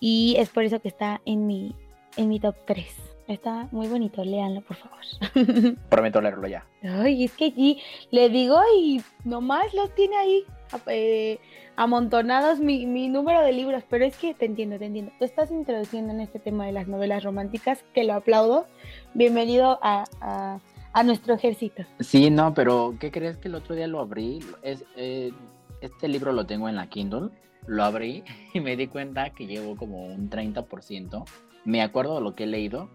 y 0.00 0.36
es 0.38 0.48
por 0.48 0.64
eso 0.64 0.80
que 0.80 0.88
está 0.88 1.20
en 1.24 1.46
mi, 1.46 1.74
en 2.16 2.28
mi 2.28 2.40
top 2.40 2.56
3. 2.66 2.86
Está 3.26 3.68
muy 3.72 3.88
bonito, 3.88 4.22
léanlo 4.22 4.60
por 4.60 4.76
favor. 4.76 4.98
Prometo 5.88 6.20
leerlo 6.20 6.46
ya. 6.46 6.66
Ay, 6.82 7.24
es 7.24 7.32
que 7.32 7.46
allí 7.46 7.80
le 8.10 8.28
digo 8.28 8.60
y 8.78 9.00
nomás 9.24 9.72
los 9.72 9.94
tiene 9.94 10.16
ahí 10.16 10.44
eh, 10.88 11.38
amontonados 11.74 12.60
mi, 12.60 12.84
número 13.08 13.40
de 13.40 13.52
libros, 13.52 13.82
pero 13.88 14.04
es 14.04 14.16
que 14.18 14.34
te 14.34 14.44
entiendo, 14.44 14.78
te 14.78 14.86
entiendo. 14.86 15.10
Tú 15.18 15.24
estás 15.24 15.50
introduciendo 15.50 16.12
en 16.12 16.20
este 16.20 16.38
tema 16.38 16.66
de 16.66 16.72
las 16.72 16.86
novelas 16.86 17.24
románticas, 17.24 17.82
que 17.94 18.04
lo 18.04 18.12
aplaudo. 18.12 18.66
Bienvenido 19.14 19.78
a 19.82 20.04
a 20.20 20.58
nuestro 21.02 21.34
ejército. 21.34 21.84
Sí, 22.00 22.30
no, 22.30 22.54
pero 22.54 22.94
¿qué 23.00 23.10
crees 23.10 23.36
que 23.36 23.48
el 23.48 23.54
otro 23.54 23.74
día 23.74 23.86
lo 23.86 24.00
abrí? 24.00 24.40
Es, 24.62 24.84
eh, 24.96 25.32
este 25.80 26.08
libro 26.08 26.32
lo 26.32 26.46
tengo 26.46 26.68
en 26.68 26.76
la 26.76 26.88
Kindle, 26.88 27.30
lo 27.66 27.84
abrí 27.84 28.24
y 28.54 28.60
me 28.60 28.76
di 28.76 28.86
cuenta 28.86 29.30
que 29.30 29.46
llevo 29.46 29.76
como 29.76 30.04
un 30.04 30.30
30%. 30.30 31.24
Me 31.64 31.82
acuerdo 31.82 32.16
de 32.16 32.20
lo 32.20 32.34
que 32.34 32.44
he 32.44 32.46
leído, 32.46 32.90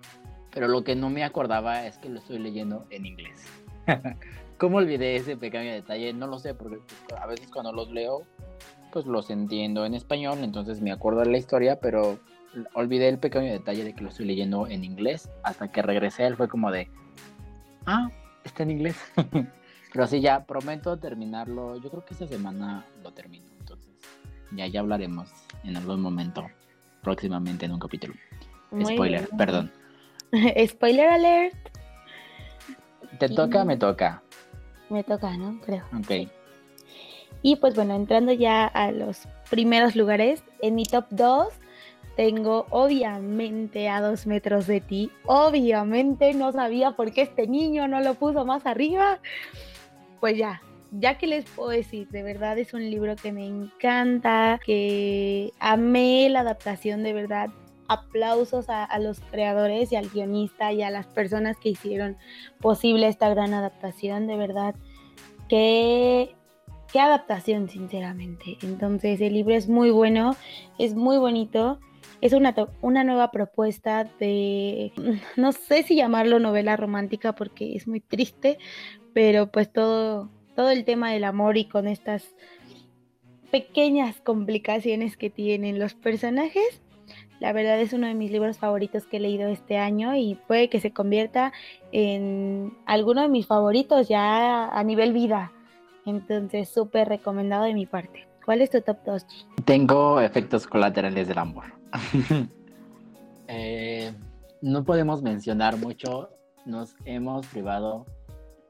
pero 0.51 0.67
lo 0.67 0.83
que 0.83 0.95
no 0.95 1.09
me 1.09 1.23
acordaba 1.23 1.85
es 1.85 1.97
que 1.97 2.09
lo 2.09 2.19
estoy 2.19 2.39
leyendo 2.39 2.85
en 2.89 3.05
inglés. 3.05 3.45
¿Cómo 4.57 4.77
olvidé 4.77 5.15
ese 5.15 5.37
pequeño 5.37 5.71
detalle? 5.71 6.13
No 6.13 6.27
lo 6.27 6.37
sé, 6.37 6.53
porque 6.53 6.79
a 7.17 7.25
veces 7.27 7.49
cuando 7.49 7.71
los 7.71 7.89
leo, 7.91 8.23
pues 8.91 9.05
los 9.05 9.29
entiendo 9.29 9.85
en 9.85 9.93
español, 9.93 10.39
entonces 10.41 10.81
me 10.81 10.91
acuerdo 10.91 11.21
de 11.21 11.27
la 11.27 11.37
historia, 11.37 11.79
pero 11.79 12.19
olvidé 12.73 13.07
el 13.07 13.19
pequeño 13.19 13.51
detalle 13.51 13.83
de 13.83 13.93
que 13.93 14.01
lo 14.03 14.09
estoy 14.09 14.25
leyendo 14.25 14.67
en 14.67 14.83
inglés. 14.83 15.29
Hasta 15.43 15.71
que 15.71 15.81
regresé, 15.81 16.25
él 16.25 16.35
fue 16.35 16.49
como 16.49 16.71
de, 16.71 16.89
Ah, 17.91 18.11
está 18.43 18.61
en 18.61 18.69
inglés. 18.69 18.95
Pero 19.93 20.05
sí, 20.05 20.21
ya 20.21 20.45
prometo 20.45 20.97
terminarlo. 20.99 21.75
Yo 21.77 21.89
creo 21.89 22.05
que 22.05 22.13
esta 22.13 22.27
semana 22.27 22.85
lo 23.03 23.11
termino. 23.11 23.47
Entonces, 23.59 23.91
ya, 24.51 24.67
ya 24.67 24.81
hablaremos 24.81 25.31
en 25.63 25.75
algún 25.75 25.99
momento, 25.99 26.45
próximamente 27.01 27.65
en 27.65 27.71
un 27.71 27.79
capítulo. 27.79 28.13
Spoiler, 28.83 29.27
perdón. 29.35 29.71
Spoiler 30.67 31.07
alert. 31.09 31.55
¿Te 33.17 33.27
toca 33.27 33.65
me 33.65 33.75
toca? 33.75 34.21
Me 34.91 35.03
toca, 35.03 35.35
¿no? 35.35 35.59
Creo. 35.61 35.83
Ok. 35.97 36.29
Y 37.41 37.55
pues 37.55 37.73
bueno, 37.73 37.95
entrando 37.95 38.31
ya 38.33 38.67
a 38.67 38.91
los 38.91 39.27
primeros 39.49 39.95
lugares, 39.95 40.43
en 40.61 40.75
mi 40.75 40.83
top 40.83 41.05
2 41.09 41.47
tengo 42.19 42.65
obviamente 42.69 43.87
a 43.87 44.01
dos 44.01 44.27
metros 44.27 44.67
de 44.67 44.81
ti. 44.81 45.09
Obviamente 45.25 46.33
no 46.33 46.51
sabía 46.51 46.91
por 46.91 47.13
qué 47.13 47.21
este 47.21 47.47
niño 47.47 47.87
no 47.87 48.01
lo 48.01 48.15
puso 48.15 48.43
más 48.43 48.65
arriba. 48.65 49.19
Pues 50.19 50.37
ya, 50.37 50.61
ya 50.91 51.17
que 51.17 51.27
les 51.27 51.45
puedo 51.49 51.69
decir, 51.69 52.09
de 52.09 52.21
verdad 52.21 52.57
es 52.57 52.73
un 52.73 52.81
libro 52.81 53.15
que 53.15 53.31
me 53.31 53.47
encanta, 53.47 54.59
que 54.65 55.53
amé 55.61 56.29
la 56.29 56.41
adaptación, 56.41 57.03
de 57.03 57.13
verdad. 57.13 57.51
Aplausos 57.87 58.65
a, 58.67 58.99
los 58.99 59.21
creadores 59.21 59.93
y 59.93 59.95
al 59.95 60.09
guionista 60.09 60.73
y 60.73 60.81
a 60.81 60.89
las 60.89 61.07
personas 61.07 61.55
que 61.55 61.69
hicieron 61.69 62.17
posible 62.59 63.07
esta 63.07 63.29
gran 63.29 63.53
adaptación, 63.53 64.27
de 64.27 64.35
verdad. 64.35 64.75
Qué, 65.47 66.35
qué 66.91 66.99
adaptación, 66.99 67.69
sinceramente. 67.69 68.57
Entonces, 68.61 69.21
el 69.21 69.35
libro 69.35 69.55
es 69.55 69.69
muy 69.69 69.89
bueno, 69.89 70.35
es 70.77 70.95
muy 70.95 71.17
bonito 71.17 71.79
es 72.21 72.33
una, 72.33 72.53
una 72.81 73.03
nueva 73.03 73.31
propuesta 73.31 74.03
de, 74.19 74.91
no 75.37 75.51
sé 75.51 75.83
si 75.83 75.95
llamarlo 75.95 76.39
novela 76.39 76.75
romántica 76.75 77.33
porque 77.33 77.75
es 77.75 77.87
muy 77.87 77.99
triste, 77.99 78.57
pero 79.13 79.47
pues 79.47 79.71
todo, 79.71 80.29
todo 80.55 80.69
el 80.69 80.85
tema 80.85 81.11
del 81.11 81.23
amor 81.23 81.57
y 81.57 81.65
con 81.65 81.87
estas 81.87 82.35
pequeñas 83.51 84.21
complicaciones 84.21 85.17
que 85.17 85.29
tienen 85.29 85.79
los 85.79 85.95
personajes. 85.95 86.81
La 87.39 87.53
verdad 87.53 87.79
es 87.79 87.93
uno 87.93 88.05
de 88.07 88.13
mis 88.15 88.31
libros 88.31 88.57
favoritos 88.57 89.05
que 89.05 89.17
he 89.17 89.19
leído 89.21 89.47
este 89.47 89.77
año 89.77 90.15
y 90.15 90.35
puede 90.47 90.69
que 90.69 90.81
se 90.81 90.91
convierta 90.91 91.53
en 91.93 92.77
alguno 92.85 93.21
de 93.21 93.29
mis 93.29 93.47
favoritos 93.47 94.09
ya 94.09 94.67
a 94.67 94.83
nivel 94.83 95.13
vida. 95.13 95.53
Entonces, 96.05 96.67
súper 96.69 97.07
recomendado 97.07 97.63
de 97.63 97.73
mi 97.73 97.85
parte. 97.85 98.27
¿Cuál 98.43 98.61
es 98.61 98.71
tu 98.71 98.81
top 98.81 98.97
2? 99.05 99.25
Tengo 99.63 100.19
efectos 100.19 100.67
colaterales 100.67 101.27
del 101.27 101.37
amor. 101.37 101.78
Eh, 103.51 104.13
no 104.61 104.83
podemos 104.83 105.23
mencionar 105.23 105.75
mucho. 105.77 106.29
Nos 106.67 106.95
hemos 107.03 107.47
privado 107.47 108.05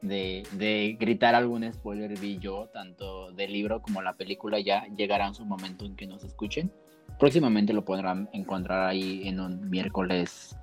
de, 0.01 0.95
gritar 0.97 1.35
algún 1.35 1.69
spoiler 1.73 2.17
vi 2.17 2.39
yo, 2.39 2.69
tanto 2.71 3.33
del 3.33 3.51
libro 3.51 3.81
como 3.81 4.01
la 4.01 4.13
película. 4.13 4.57
Ya 4.61 4.85
llegará 4.95 5.33
su 5.33 5.45
momento 5.45 5.83
en 5.83 5.97
que 5.97 6.07
nos 6.07 6.23
escuchen. 6.23 6.71
Próximamente 7.19 7.73
lo 7.73 7.83
podrán 7.83 8.29
encontrar 8.31 8.87
ahí 8.87 9.27
en 9.27 9.41
un 9.41 9.69
miércoles, 9.69 10.55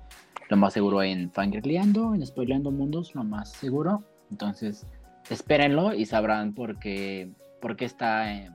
lo 0.49 0.57
más 0.57 0.73
seguro 0.73 1.03
en 1.03 1.31
Fangirleando, 1.31 2.15
en 2.15 2.25
Spoileando 2.25 2.71
Mundos, 2.71 3.13
lo 3.13 3.23
más 3.23 3.51
seguro. 3.51 4.03
Entonces, 4.31 4.87
espérenlo 5.29 5.93
y 5.93 6.07
sabrán 6.07 6.55
por 6.55 6.79
qué, 6.79 7.29
por 7.61 7.75
qué 7.75 7.85
está, 7.85 8.33
eh, 8.33 8.49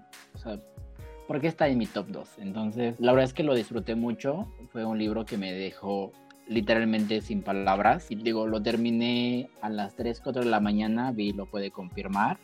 porque 1.33 1.49
está 1.49 1.67
en 1.67 1.79
mi 1.79 1.87
top 1.87 2.09
2. 2.09 2.29
Entonces, 2.41 2.95
la 2.99 3.13
verdad 3.13 3.25
es 3.25 3.33
que 3.33 3.43
lo 3.43 3.55
disfruté 3.55 3.95
mucho. 3.95 4.49
Fue 4.71 4.85
un 4.85 4.99
libro 4.99 5.25
que 5.25 5.39
me 5.39 5.51
dejó 5.51 6.13
literalmente 6.47 7.23
sin 7.23 7.41
palabras. 7.41 8.11
Y 8.11 8.17
digo, 8.17 8.47
lo 8.47 8.63
terminé 8.63 9.49
a 9.63 9.71
las 9.71 9.97
3, 9.97 10.21
4 10.21 10.43
de 10.45 10.51
la 10.51 10.61
mañana, 10.61 11.11
vi, 11.11 11.33
lo 11.33 11.47
puede 11.47 11.71
confirmar. 11.71 12.37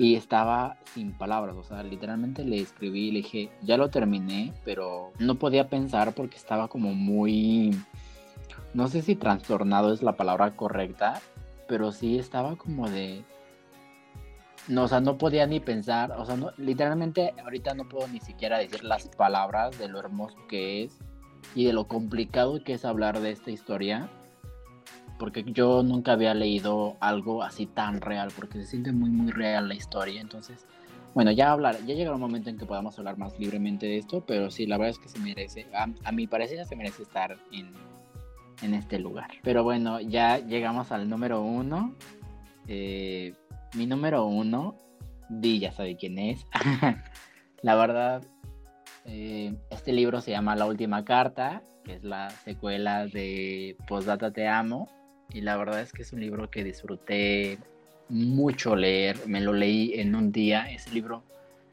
Y 0.00 0.16
estaba 0.16 0.78
sin 0.94 1.12
palabras, 1.12 1.54
o 1.54 1.62
sea, 1.62 1.84
literalmente 1.84 2.44
le 2.44 2.58
escribí 2.58 3.06
y 3.06 3.10
le 3.12 3.18
dije, 3.18 3.50
ya 3.62 3.76
lo 3.76 3.88
terminé, 3.88 4.52
pero 4.64 5.12
no 5.20 5.36
podía 5.36 5.68
pensar 5.68 6.12
porque 6.12 6.36
estaba 6.36 6.66
como 6.66 6.92
muy, 6.92 7.70
no 8.72 8.88
sé 8.88 9.02
si 9.02 9.14
trastornado 9.14 9.92
es 9.92 10.02
la 10.02 10.16
palabra 10.16 10.56
correcta, 10.56 11.22
pero 11.68 11.92
sí 11.92 12.18
estaba 12.18 12.56
como 12.56 12.90
de, 12.90 13.22
no, 14.68 14.84
o 14.84 14.88
sea, 14.88 15.00
no 15.00 15.18
podía 15.18 15.46
ni 15.46 15.60
pensar, 15.60 16.12
o 16.12 16.24
sea, 16.24 16.36
literalmente 16.56 17.34
ahorita 17.42 17.74
no 17.74 17.88
puedo 17.88 18.08
ni 18.08 18.20
siquiera 18.20 18.58
decir 18.58 18.82
las 18.84 19.08
palabras 19.08 19.78
de 19.78 19.88
lo 19.88 19.98
hermoso 19.98 20.36
que 20.48 20.84
es 20.84 20.98
y 21.54 21.64
de 21.66 21.72
lo 21.72 21.86
complicado 21.86 22.62
que 22.64 22.74
es 22.74 22.84
hablar 22.84 23.20
de 23.20 23.30
esta 23.30 23.50
historia, 23.50 24.08
porque 25.18 25.44
yo 25.44 25.82
nunca 25.82 26.12
había 26.12 26.34
leído 26.34 26.96
algo 27.00 27.42
así 27.42 27.66
tan 27.66 28.00
real, 28.00 28.30
porque 28.34 28.58
se 28.58 28.66
siente 28.66 28.92
muy, 28.92 29.10
muy 29.10 29.30
real 29.32 29.68
la 29.68 29.74
historia, 29.74 30.20
entonces, 30.20 30.66
bueno, 31.12 31.30
ya 31.30 31.52
hablar, 31.52 31.76
ya 31.86 31.94
llegará 31.94 32.14
un 32.14 32.22
momento 32.22 32.50
en 32.50 32.56
que 32.56 32.66
podamos 32.66 32.98
hablar 32.98 33.18
más 33.18 33.38
libremente 33.38 33.86
de 33.86 33.98
esto, 33.98 34.24
pero 34.26 34.50
sí, 34.50 34.66
la 34.66 34.78
verdad 34.78 34.90
es 34.90 34.98
que 34.98 35.08
se 35.08 35.18
merece, 35.18 35.66
a, 35.74 35.86
a 36.04 36.12
mi 36.12 36.26
parecer 36.26 36.64
se 36.66 36.74
merece 36.74 37.02
estar 37.02 37.36
en, 37.52 37.70
en 38.62 38.74
este 38.74 38.98
lugar. 38.98 39.30
Pero 39.42 39.62
bueno, 39.62 40.00
ya 40.00 40.38
llegamos 40.38 40.90
al 40.90 41.08
número 41.08 41.42
uno. 41.42 41.94
Eh, 42.66 43.34
mi 43.74 43.86
número 43.86 44.24
uno, 44.26 44.76
Di 45.28 45.58
ya 45.58 45.72
sabe 45.72 45.96
quién 45.96 46.18
es. 46.18 46.46
la 47.62 47.74
verdad, 47.74 48.22
eh, 49.06 49.54
este 49.70 49.92
libro 49.92 50.20
se 50.20 50.30
llama 50.30 50.56
La 50.56 50.66
Última 50.66 51.04
Carta, 51.04 51.62
que 51.84 51.94
es 51.94 52.04
la 52.04 52.30
secuela 52.30 53.06
de 53.06 53.76
Postdata 53.88 54.32
Te 54.32 54.48
Amo. 54.48 54.88
Y 55.30 55.40
la 55.40 55.56
verdad 55.56 55.80
es 55.80 55.92
que 55.92 56.02
es 56.02 56.12
un 56.12 56.20
libro 56.20 56.50
que 56.50 56.62
disfruté 56.62 57.58
mucho 58.08 58.76
leer. 58.76 59.16
Me 59.26 59.40
lo 59.40 59.52
leí 59.52 59.94
en 59.94 60.14
un 60.14 60.30
día. 60.30 60.70
Ese 60.70 60.90
libro, 60.90 61.24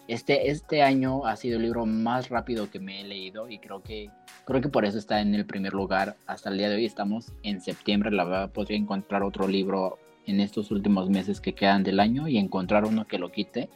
este, 0.07 0.49
este 0.49 0.81
año 0.81 1.25
ha 1.25 1.35
sido 1.35 1.57
el 1.57 1.63
libro 1.63 1.85
más 1.85 2.29
rápido 2.29 2.71
que 2.71 2.79
me 2.79 3.01
he 3.01 3.03
leído 3.03 3.49
y 3.49 3.59
creo 3.59 3.83
que, 3.83 4.09
creo 4.45 4.61
que 4.61 4.69
por 4.69 4.85
eso 4.85 4.97
está 4.97 5.21
en 5.21 5.35
el 5.35 5.45
primer 5.45 5.73
lugar 5.73 6.15
hasta 6.25 6.49
el 6.49 6.57
día 6.57 6.69
de 6.69 6.75
hoy. 6.75 6.85
Estamos 6.85 7.33
en 7.43 7.61
septiembre. 7.61 8.11
La 8.11 8.23
verdad, 8.23 8.51
podría 8.51 8.77
encontrar 8.77 9.23
otro 9.23 9.47
libro 9.47 9.99
en 10.25 10.39
estos 10.39 10.71
últimos 10.71 11.09
meses 11.09 11.41
que 11.41 11.53
quedan 11.53 11.83
del 11.83 11.99
año 11.99 12.27
y 12.27 12.37
encontrar 12.37 12.85
uno 12.85 13.07
que 13.07 13.19
lo 13.19 13.31
quite. 13.31 13.69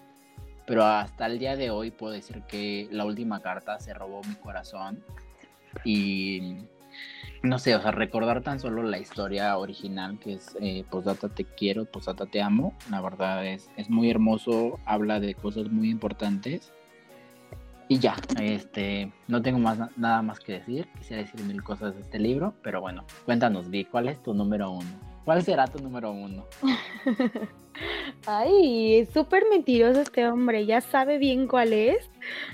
Pero 0.66 0.84
hasta 0.84 1.28
el 1.28 1.40
día 1.40 1.56
de 1.56 1.70
hoy 1.70 1.92
puedo 1.92 2.14
decir 2.14 2.42
que 2.48 2.88
la 2.92 3.06
última 3.06 3.42
carta 3.42 3.80
se 3.80 3.94
robó 3.94 4.22
mi 4.28 4.36
corazón 4.36 5.04
y, 5.84 6.56
no 7.44 7.60
sé, 7.60 7.76
o 7.76 7.82
sea, 7.82 7.92
recordar 7.92 8.42
tan 8.42 8.60
solo 8.60 8.82
la 8.84 8.98
historia 8.98 9.58
original 9.58 10.18
que 10.20 10.34
es 10.34 10.58
eh, 10.62 10.84
Posdata 10.90 11.30
te 11.30 11.46
quiero, 11.46 11.86
Posdata 11.86 12.26
te 12.26 12.42
amo, 12.42 12.74
la 12.90 13.02
verdad 13.02 13.46
es, 13.46 13.70
es 13.78 13.90
muy 13.90 14.10
hermoso, 14.10 14.80
habla 14.86 15.20
de 15.20 15.36
cosas 15.36 15.70
muy 15.70 15.90
importantes. 15.90 16.72
Y 17.88 18.00
ya, 18.00 18.16
este, 18.42 19.12
no 19.28 19.44
tengo 19.44 19.60
más, 19.60 19.78
nada 19.96 20.24
más 20.24 20.40
que 20.40 20.54
decir, 20.54 20.88
quisiera 20.98 21.22
decir 21.22 21.40
mil 21.42 21.62
cosas 21.62 21.94
de 21.94 22.02
este 22.02 22.18
libro, 22.18 22.56
pero 22.64 22.82
bueno, 22.82 23.06
cuéntanos, 23.26 23.70
Vi, 23.70 23.86
¿cuál 23.86 24.08
es 24.08 24.24
tu 24.24 24.34
número 24.34 24.72
uno? 24.72 25.15
¿Cuál 25.26 25.42
será 25.44 25.66
tu 25.66 25.80
número 25.80 26.12
uno? 26.12 26.46
Ay, 28.28 29.00
es 29.00 29.10
súper 29.10 29.44
mentiroso 29.50 30.02
este 30.02 30.28
hombre, 30.28 30.68
ya 30.68 30.82
sabe 30.82 31.18
bien 31.18 31.48
cuál 31.48 31.74
es. 31.74 32.10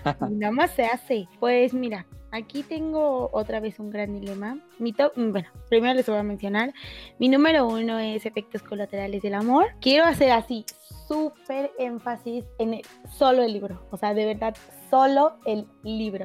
nada 0.31 0.53
más 0.53 0.71
se 0.71 0.85
hace. 0.85 1.27
Pues 1.39 1.73
mira, 1.73 2.05
aquí 2.31 2.63
tengo 2.63 3.29
otra 3.33 3.59
vez 3.59 3.77
un 3.77 3.89
gran 3.89 4.13
dilema. 4.13 4.57
Mi 4.79 4.93
top, 4.93 5.11
bueno, 5.15 5.49
primero 5.67 5.93
les 5.93 6.07
voy 6.07 6.17
a 6.17 6.23
mencionar. 6.23 6.73
Mi 7.19 7.27
número 7.27 7.67
uno 7.67 7.99
es 7.99 8.25
Efectos 8.25 8.63
Colaterales 8.63 9.21
del 9.21 9.33
Amor. 9.33 9.67
Quiero 9.81 10.05
hacer 10.05 10.31
así 10.31 10.65
súper 11.09 11.71
énfasis 11.77 12.45
en 12.57 12.81
solo 13.09 13.43
el 13.43 13.51
libro. 13.51 13.85
O 13.91 13.97
sea, 13.97 14.13
de 14.13 14.25
verdad, 14.25 14.55
solo 14.89 15.37
el 15.45 15.67
libro. 15.83 16.23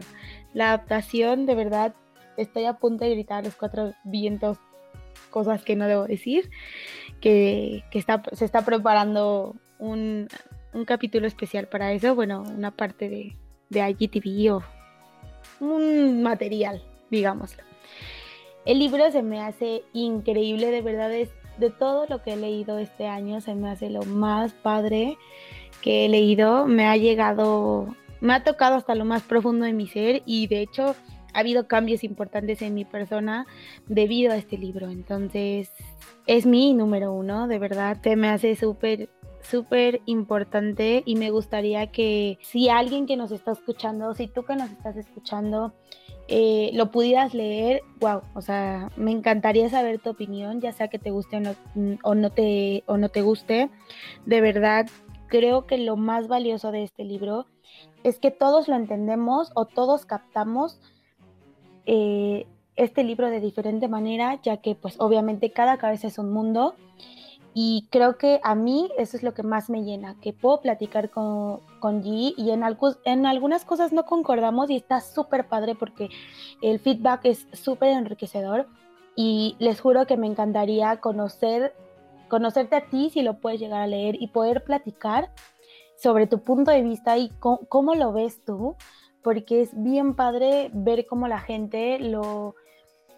La 0.54 0.68
adaptación, 0.68 1.44
de 1.44 1.56
verdad, 1.56 1.94
estoy 2.36 2.66
a 2.66 2.74
punto 2.74 3.04
de 3.04 3.10
gritar 3.10 3.44
los 3.44 3.56
cuatro 3.56 3.94
vientos 4.04 4.58
cosas 5.26 5.62
que 5.62 5.76
no 5.76 5.86
debo 5.86 6.06
decir. 6.06 6.50
Que, 7.20 7.84
está, 7.92 8.22
se 8.32 8.44
está 8.44 8.64
preparando 8.64 9.56
un, 9.78 10.28
un 10.72 10.84
capítulo 10.84 11.26
especial 11.26 11.68
para 11.68 11.92
eso. 11.92 12.14
Bueno, 12.14 12.42
una 12.42 12.70
parte 12.70 13.08
de, 13.08 13.36
de 13.70 13.90
IGTV 13.90 14.54
o 14.54 14.62
un 15.60 16.22
material, 16.22 16.82
digámoslo. 17.10 17.62
El 18.64 18.80
libro 18.80 19.10
se 19.10 19.22
me 19.22 19.40
hace 19.40 19.84
increíble, 19.92 20.70
de 20.70 20.82
verdad 20.82 21.12
es 21.12 21.30
de 21.58 21.70
todo 21.70 22.06
lo 22.08 22.22
que 22.22 22.32
he 22.32 22.36
leído 22.36 22.78
este 22.78 23.06
año, 23.06 23.40
se 23.40 23.54
me 23.54 23.70
hace 23.70 23.90
lo 23.90 24.02
más 24.02 24.52
padre 24.52 25.16
que 25.80 26.04
he 26.04 26.08
leído, 26.08 26.66
me 26.66 26.86
ha 26.86 26.96
llegado, 26.96 27.94
me 28.20 28.34
ha 28.34 28.42
tocado 28.42 28.74
hasta 28.74 28.94
lo 28.94 29.04
más 29.04 29.22
profundo 29.22 29.64
de 29.64 29.72
mi 29.72 29.86
ser 29.86 30.22
y 30.26 30.48
de 30.48 30.62
hecho 30.62 30.94
ha 31.36 31.40
habido 31.40 31.68
cambios 31.68 32.02
importantes 32.02 32.62
en 32.62 32.74
mi 32.74 32.84
persona 32.84 33.46
debido 33.86 34.32
a 34.32 34.36
este 34.36 34.56
libro, 34.56 34.88
entonces 34.88 35.70
es 36.26 36.46
mi 36.46 36.72
número 36.72 37.12
uno, 37.12 37.46
de 37.46 37.58
verdad, 37.58 37.98
se 38.02 38.16
me 38.16 38.28
hace 38.28 38.56
súper 38.56 39.10
súper 39.42 40.00
importante 40.06 41.02
y 41.06 41.14
me 41.14 41.30
gustaría 41.30 41.86
que 41.88 42.38
si 42.42 42.68
alguien 42.68 43.06
que 43.06 43.16
nos 43.16 43.30
está 43.30 43.52
escuchando, 43.52 44.12
si 44.14 44.26
tú 44.26 44.44
que 44.44 44.56
nos 44.56 44.70
estás 44.70 44.96
escuchando, 44.96 45.72
eh, 46.26 46.70
lo 46.72 46.90
pudieras 46.90 47.34
leer, 47.34 47.82
wow, 48.00 48.22
o 48.34 48.40
sea, 48.40 48.90
me 48.96 49.12
encantaría 49.12 49.68
saber 49.68 50.00
tu 50.00 50.10
opinión, 50.10 50.60
ya 50.60 50.72
sea 50.72 50.88
que 50.88 50.98
te 50.98 51.10
guste 51.10 51.36
o 51.36 51.40
no, 51.40 51.54
o 52.02 52.14
no, 52.16 52.30
te, 52.30 52.82
o 52.86 52.96
no 52.96 53.08
te 53.08 53.22
guste. 53.22 53.70
De 54.24 54.40
verdad, 54.40 54.86
creo 55.28 55.66
que 55.66 55.78
lo 55.78 55.96
más 55.96 56.26
valioso 56.26 56.72
de 56.72 56.82
este 56.82 57.04
libro 57.04 57.46
es 58.02 58.18
que 58.18 58.30
todos 58.30 58.68
lo 58.68 58.74
entendemos 58.74 59.52
o 59.54 59.66
todos 59.66 60.06
captamos 60.06 60.80
eh, 61.86 62.46
este 62.76 63.04
libro 63.04 63.30
de 63.30 63.40
diferente 63.40 63.88
manera, 63.88 64.38
ya 64.42 64.58
que 64.58 64.74
pues 64.74 64.96
obviamente 65.00 65.50
cada 65.50 65.78
cabeza 65.78 66.06
es 66.06 66.18
un 66.18 66.32
mundo. 66.32 66.74
Y 67.58 67.88
creo 67.90 68.18
que 68.18 68.38
a 68.44 68.54
mí 68.54 68.90
eso 68.98 69.16
es 69.16 69.22
lo 69.22 69.32
que 69.32 69.42
más 69.42 69.70
me 69.70 69.82
llena, 69.82 70.14
que 70.20 70.34
puedo 70.34 70.60
platicar 70.60 71.08
con, 71.08 71.60
con 71.80 72.02
G 72.02 72.34
y 72.36 72.50
en, 72.50 72.62
en 73.06 73.24
algunas 73.24 73.64
cosas 73.64 73.94
no 73.94 74.04
concordamos 74.04 74.68
y 74.68 74.76
está 74.76 75.00
súper 75.00 75.48
padre 75.48 75.74
porque 75.74 76.10
el 76.60 76.78
feedback 76.80 77.20
es 77.24 77.46
súper 77.52 77.90
enriquecedor. 77.90 78.66
Y 79.14 79.56
les 79.58 79.80
juro 79.80 80.06
que 80.06 80.18
me 80.18 80.26
encantaría 80.26 80.98
conocer, 80.98 81.72
conocerte 82.28 82.76
a 82.76 82.90
ti 82.90 83.08
si 83.08 83.22
lo 83.22 83.40
puedes 83.40 83.58
llegar 83.58 83.80
a 83.80 83.86
leer 83.86 84.20
y 84.20 84.26
poder 84.28 84.62
platicar 84.62 85.30
sobre 85.96 86.26
tu 86.26 86.40
punto 86.40 86.70
de 86.70 86.82
vista 86.82 87.16
y 87.16 87.30
cómo 87.40 87.94
lo 87.94 88.12
ves 88.12 88.44
tú, 88.44 88.76
porque 89.26 89.60
es 89.60 89.70
bien 89.74 90.14
padre 90.14 90.70
ver 90.72 91.04
cómo 91.04 91.26
la 91.26 91.40
gente 91.40 91.98
lo 91.98 92.54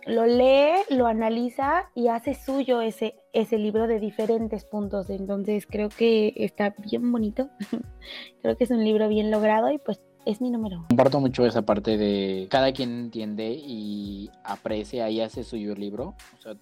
lo 0.07 0.25
lee, 0.25 0.73
lo 0.89 1.07
analiza 1.07 1.91
y 1.95 2.09
hace 2.09 2.33
suyo 2.33 2.81
ese, 2.81 3.15
ese 3.35 3.59
libro 3.59 3.87
de 3.87 4.01
diferentes 4.01 4.65
puntos. 4.65 5.11
Entonces 5.11 5.67
creo 5.67 5.91
que 5.91 6.33
está 6.37 6.75
bien 6.79 7.13
bonito. 7.13 7.51
creo 8.41 8.57
que 8.57 8.65
es 8.65 8.71
un 8.71 8.83
libro 8.85 9.07
bien 9.09 9.31
logrado 9.31 9.71
y 9.71 9.77
pues 9.77 10.01
es 10.25 10.41
mi 10.41 10.49
número. 10.51 10.87
Comparto 10.89 11.21
mucho 11.21 11.45
esa 11.45 11.61
parte 11.61 11.99
de 11.99 12.47
cada 12.49 12.73
quien 12.73 13.01
entiende 13.01 13.53
y 13.53 14.31
aprecia 14.45 15.11
y 15.11 15.21
hace 15.21 15.45
suyo 15.45 15.75
el 15.75 15.81
libro. 15.81 16.15
O 16.39 16.41
sea, 16.41 16.55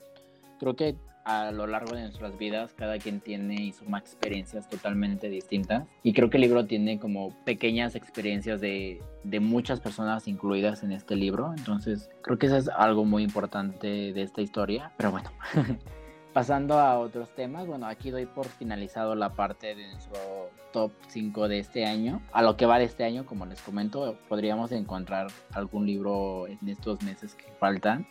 creo 0.59 0.75
que 0.75 0.97
a 1.27 1.51
lo 1.51 1.67
largo 1.67 1.97
de 1.97 2.03
nuestras 2.03 2.39
vidas 2.39 2.73
cada 2.75 2.99
quien 2.99 3.21
tiene 3.21 3.57
y 3.57 3.73
suma 3.73 3.99
experiencias 3.99 4.69
totalmente 4.69 5.29
distintas. 5.29 5.85
Y 6.05 6.13
creo 6.13 6.31
que 6.31 6.37
el 6.37 6.43
libro 6.43 6.67
tiene 6.67 7.01
como 7.01 7.31
pequeñas 7.45 7.97
experiencias 7.97 8.61
de, 8.61 9.03
de 9.25 9.41
muchas 9.41 9.81
personas 9.81 10.29
incluidas 10.29 10.85
en 10.85 10.93
este 10.93 11.17
libro. 11.17 11.53
Entonces 11.57 12.09
creo 12.23 12.39
que 12.39 12.47
eso 12.47 12.57
es 12.57 12.69
algo 12.69 13.05
muy 13.05 13.25
importante 13.25 14.13
de 14.13 14.23
esta 14.23 14.41
historia. 14.41 14.93
Pero 14.97 15.11
bueno 15.11 15.31
pasando 16.33 16.79
a 16.79 16.99
otros 16.99 17.35
temas 17.35 17.67
bueno 17.67 17.87
aquí 17.87 18.11
doy 18.11 18.27
por 18.27 18.47
finalizado 18.47 19.15
la 19.15 19.33
parte 19.33 19.75
de 19.75 19.91
nuestro 19.91 20.51
top 20.73 20.93
5 21.09 21.49
de 21.49 21.59
este 21.59 21.87
año. 21.87 22.23
A 22.33 22.43
lo 22.43 22.57
que 22.57 22.67
va 22.67 22.79
de 22.79 22.85
este 22.85 23.03
año 23.03 23.27
como 23.27 23.47
les 23.47 23.61
comento 23.61 24.17
podríamos 24.29 24.71
encontrar 24.71 25.27
algún 25.53 25.87
libro 25.87 26.47
en 26.47 26.69
estos 26.69 27.03
meses 27.03 27.35
que 27.35 27.51
faltan 27.59 28.07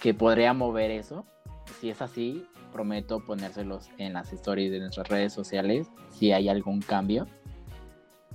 que 0.00 0.14
podría 0.14 0.52
mover 0.52 0.90
eso 0.90 1.24
si 1.80 1.90
es 1.90 2.02
así, 2.02 2.46
prometo 2.72 3.24
ponérselos 3.24 3.88
en 3.98 4.12
las 4.12 4.32
stories 4.32 4.70
de 4.70 4.80
nuestras 4.80 5.08
redes 5.08 5.32
sociales 5.32 5.88
si 6.10 6.32
hay 6.32 6.48
algún 6.48 6.80
cambio. 6.80 7.26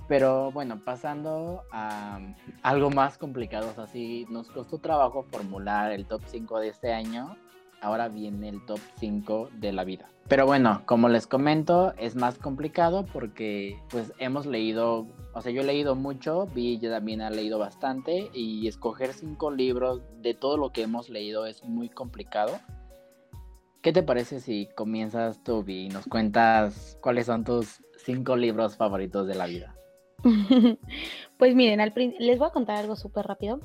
Pero 0.08 0.52
bueno, 0.52 0.80
pasando 0.84 1.62
a 1.72 2.20
algo 2.62 2.90
más 2.90 3.18
complicado, 3.18 3.72
o 3.76 3.86
sea, 3.86 4.26
nos 4.28 4.50
costó 4.50 4.78
trabajo 4.78 5.24
formular 5.24 5.92
el 5.92 6.06
top 6.06 6.22
5 6.26 6.60
de 6.60 6.68
este 6.68 6.92
año, 6.92 7.36
ahora 7.80 8.08
viene 8.08 8.48
el 8.48 8.64
top 8.66 8.80
5 8.98 9.50
de 9.54 9.72
la 9.72 9.84
vida. 9.84 10.08
Pero 10.28 10.44
bueno, 10.44 10.82
como 10.86 11.08
les 11.08 11.26
comento, 11.26 11.92
es 11.98 12.16
más 12.16 12.38
complicado 12.38 13.04
porque 13.12 13.80
pues 13.90 14.12
hemos 14.18 14.46
leído, 14.46 15.06
o 15.34 15.40
sea, 15.40 15.52
yo 15.52 15.60
he 15.60 15.64
leído 15.64 15.94
mucho, 15.94 16.48
Vi 16.52 16.78
ya 16.78 16.90
también 16.90 17.20
ha 17.20 17.30
leído 17.30 17.58
bastante 17.58 18.28
y 18.32 18.66
escoger 18.66 19.12
cinco 19.12 19.52
libros 19.52 20.02
de 20.20 20.34
todo 20.34 20.56
lo 20.56 20.70
que 20.70 20.82
hemos 20.82 21.10
leído 21.10 21.46
es 21.46 21.62
muy 21.64 21.88
complicado. 21.88 22.58
¿Qué 23.86 23.92
te 23.92 24.02
parece 24.02 24.40
si 24.40 24.66
comienzas 24.74 25.44
tú 25.44 25.64
y 25.68 25.88
nos 25.90 26.06
cuentas 26.06 26.98
cuáles 27.00 27.26
son 27.26 27.44
tus 27.44 27.84
cinco 28.04 28.34
libros 28.34 28.76
favoritos 28.76 29.28
de 29.28 29.36
la 29.36 29.46
vida? 29.46 29.76
pues 31.38 31.54
miren, 31.54 31.78
les 32.18 32.36
voy 32.36 32.48
a 32.48 32.52
contar 32.52 32.78
algo 32.78 32.96
súper 32.96 33.26
rápido. 33.26 33.60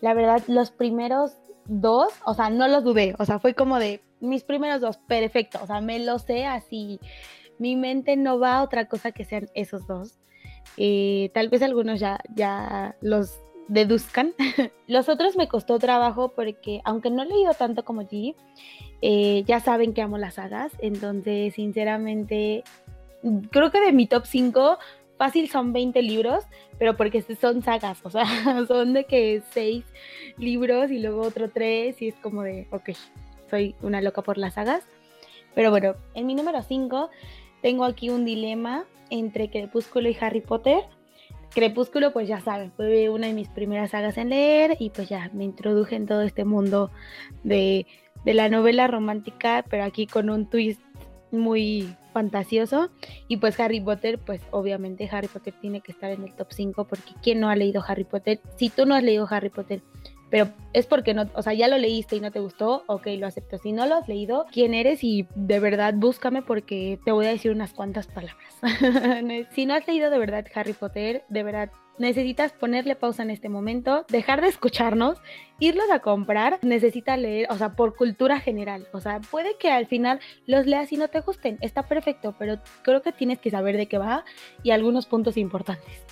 La 0.00 0.14
verdad, 0.14 0.42
los 0.46 0.70
primeros 0.70 1.36
dos, 1.66 2.10
o 2.24 2.32
sea, 2.32 2.48
no 2.48 2.68
los 2.68 2.84
dudé, 2.84 3.14
o 3.18 3.26
sea, 3.26 3.38
fue 3.38 3.52
como 3.52 3.78
de 3.78 4.00
mis 4.18 4.44
primeros 4.44 4.80
dos, 4.80 4.96
perfecto, 4.96 5.58
o 5.62 5.66
sea, 5.66 5.82
me 5.82 5.98
lo 5.98 6.18
sé 6.18 6.46
así, 6.46 6.98
mi 7.58 7.76
mente 7.76 8.16
no 8.16 8.38
va 8.38 8.56
a 8.56 8.62
otra 8.62 8.88
cosa 8.88 9.12
que 9.12 9.26
sean 9.26 9.50
esos 9.54 9.86
dos. 9.86 10.18
Eh, 10.78 11.30
tal 11.34 11.50
vez 11.50 11.60
algunos 11.60 12.00
ya, 12.00 12.18
ya 12.34 12.96
los 13.02 13.38
deduzcan. 13.68 14.34
los 14.86 15.08
otros 15.08 15.36
me 15.36 15.48
costó 15.48 15.78
trabajo 15.78 16.32
porque, 16.34 16.80
aunque 16.84 17.10
no 17.10 17.22
he 17.22 17.26
leído 17.26 17.54
tanto 17.54 17.84
como 17.84 18.02
G, 18.02 18.34
eh, 19.02 19.44
ya 19.46 19.60
saben 19.60 19.92
que 19.92 20.02
amo 20.02 20.18
las 20.18 20.34
sagas, 20.34 20.72
entonces 20.78 21.54
sinceramente 21.54 22.64
creo 23.50 23.70
que 23.70 23.80
de 23.80 23.92
mi 23.92 24.06
top 24.06 24.26
5 24.26 24.78
fácil 25.16 25.48
son 25.48 25.72
20 25.72 26.02
libros, 26.02 26.44
pero 26.78 26.96
porque 26.96 27.22
son 27.22 27.62
sagas, 27.62 27.98
o 28.04 28.10
sea, 28.10 28.24
son 28.68 28.92
de 28.92 29.04
que 29.04 29.42
6 29.50 29.84
libros 30.38 30.90
y 30.90 30.98
luego 30.98 31.22
otro 31.22 31.50
3 31.50 32.00
y 32.02 32.08
es 32.08 32.14
como 32.16 32.42
de, 32.42 32.68
ok, 32.70 32.90
soy 33.50 33.74
una 33.82 34.00
loca 34.00 34.22
por 34.22 34.38
las 34.38 34.54
sagas. 34.54 34.82
Pero 35.54 35.70
bueno, 35.70 35.94
en 36.14 36.26
mi 36.26 36.34
número 36.34 36.62
5 36.62 37.10
tengo 37.62 37.84
aquí 37.84 38.10
un 38.10 38.24
dilema 38.24 38.84
entre 39.10 39.50
Crepúsculo 39.50 40.08
y 40.08 40.16
Harry 40.20 40.40
Potter. 40.40 40.80
Crepúsculo, 41.56 42.12
pues 42.12 42.28
ya 42.28 42.40
saben, 42.40 42.70
fue 42.76 43.08
una 43.08 43.26
de 43.26 43.32
mis 43.32 43.48
primeras 43.48 43.90
sagas 43.90 44.16
en 44.16 44.28
leer 44.28 44.76
y 44.78 44.90
pues 44.90 45.08
ya 45.08 45.30
me 45.32 45.42
introduje 45.42 45.96
en 45.96 46.06
todo 46.06 46.22
este 46.22 46.44
mundo 46.44 46.92
de 47.42 47.86
de 48.26 48.34
la 48.34 48.48
novela 48.48 48.88
romántica, 48.88 49.64
pero 49.70 49.84
aquí 49.84 50.06
con 50.08 50.28
un 50.30 50.46
twist 50.50 50.80
muy 51.30 51.96
fantasioso. 52.12 52.90
Y 53.28 53.36
pues 53.36 53.58
Harry 53.60 53.80
Potter, 53.80 54.18
pues 54.18 54.40
obviamente 54.50 55.08
Harry 55.10 55.28
Potter 55.28 55.54
tiene 55.60 55.80
que 55.80 55.92
estar 55.92 56.10
en 56.10 56.24
el 56.24 56.34
top 56.34 56.48
5 56.50 56.84
porque 56.84 57.12
¿quién 57.22 57.38
no 57.38 57.48
ha 57.48 57.54
leído 57.54 57.84
Harry 57.86 58.04
Potter? 58.04 58.40
Si 58.56 58.68
tú 58.68 58.84
no 58.84 58.96
has 58.96 59.04
leído 59.04 59.28
Harry 59.30 59.50
Potter, 59.50 59.80
pero 60.30 60.48
es 60.72 60.86
porque 60.86 61.14
no, 61.14 61.30
o 61.34 61.42
sea, 61.42 61.54
ya 61.54 61.68
lo 61.68 61.78
leíste 61.78 62.16
y 62.16 62.20
no 62.20 62.30
te 62.30 62.40
gustó, 62.40 62.84
ok, 62.86 63.06
lo 63.18 63.26
acepto. 63.26 63.58
Si 63.58 63.72
no 63.72 63.86
lo 63.86 63.94
has 63.94 64.08
leído, 64.08 64.46
¿quién 64.52 64.74
eres? 64.74 65.04
Y 65.04 65.26
de 65.34 65.60
verdad 65.60 65.94
búscame 65.96 66.42
porque 66.42 66.98
te 67.04 67.12
voy 67.12 67.26
a 67.26 67.30
decir 67.30 67.50
unas 67.50 67.72
cuantas 67.72 68.06
palabras. 68.06 68.60
si 69.54 69.66
no 69.66 69.74
has 69.74 69.86
leído 69.86 70.10
de 70.10 70.18
verdad 70.18 70.46
Harry 70.54 70.72
Potter, 70.72 71.24
de 71.28 71.42
verdad 71.42 71.70
necesitas 71.98 72.52
ponerle 72.52 72.94
pausa 72.94 73.22
en 73.22 73.30
este 73.30 73.48
momento, 73.48 74.04
dejar 74.08 74.40
de 74.40 74.48
escucharnos, 74.48 75.18
irlos 75.58 75.90
a 75.90 76.00
comprar, 76.00 76.58
necesitas 76.62 77.18
leer, 77.18 77.46
o 77.50 77.56
sea, 77.56 77.74
por 77.74 77.96
cultura 77.96 78.40
general. 78.40 78.86
O 78.92 79.00
sea, 79.00 79.20
puede 79.20 79.56
que 79.56 79.70
al 79.70 79.86
final 79.86 80.20
los 80.46 80.66
leas 80.66 80.92
y 80.92 80.96
no 80.96 81.08
te 81.08 81.20
gusten, 81.20 81.58
está 81.60 81.84
perfecto, 81.84 82.34
pero 82.38 82.58
creo 82.82 83.02
que 83.02 83.12
tienes 83.12 83.38
que 83.38 83.50
saber 83.50 83.76
de 83.76 83.86
qué 83.86 83.98
va 83.98 84.24
y 84.62 84.70
algunos 84.70 85.06
puntos 85.06 85.36
importantes. 85.36 86.04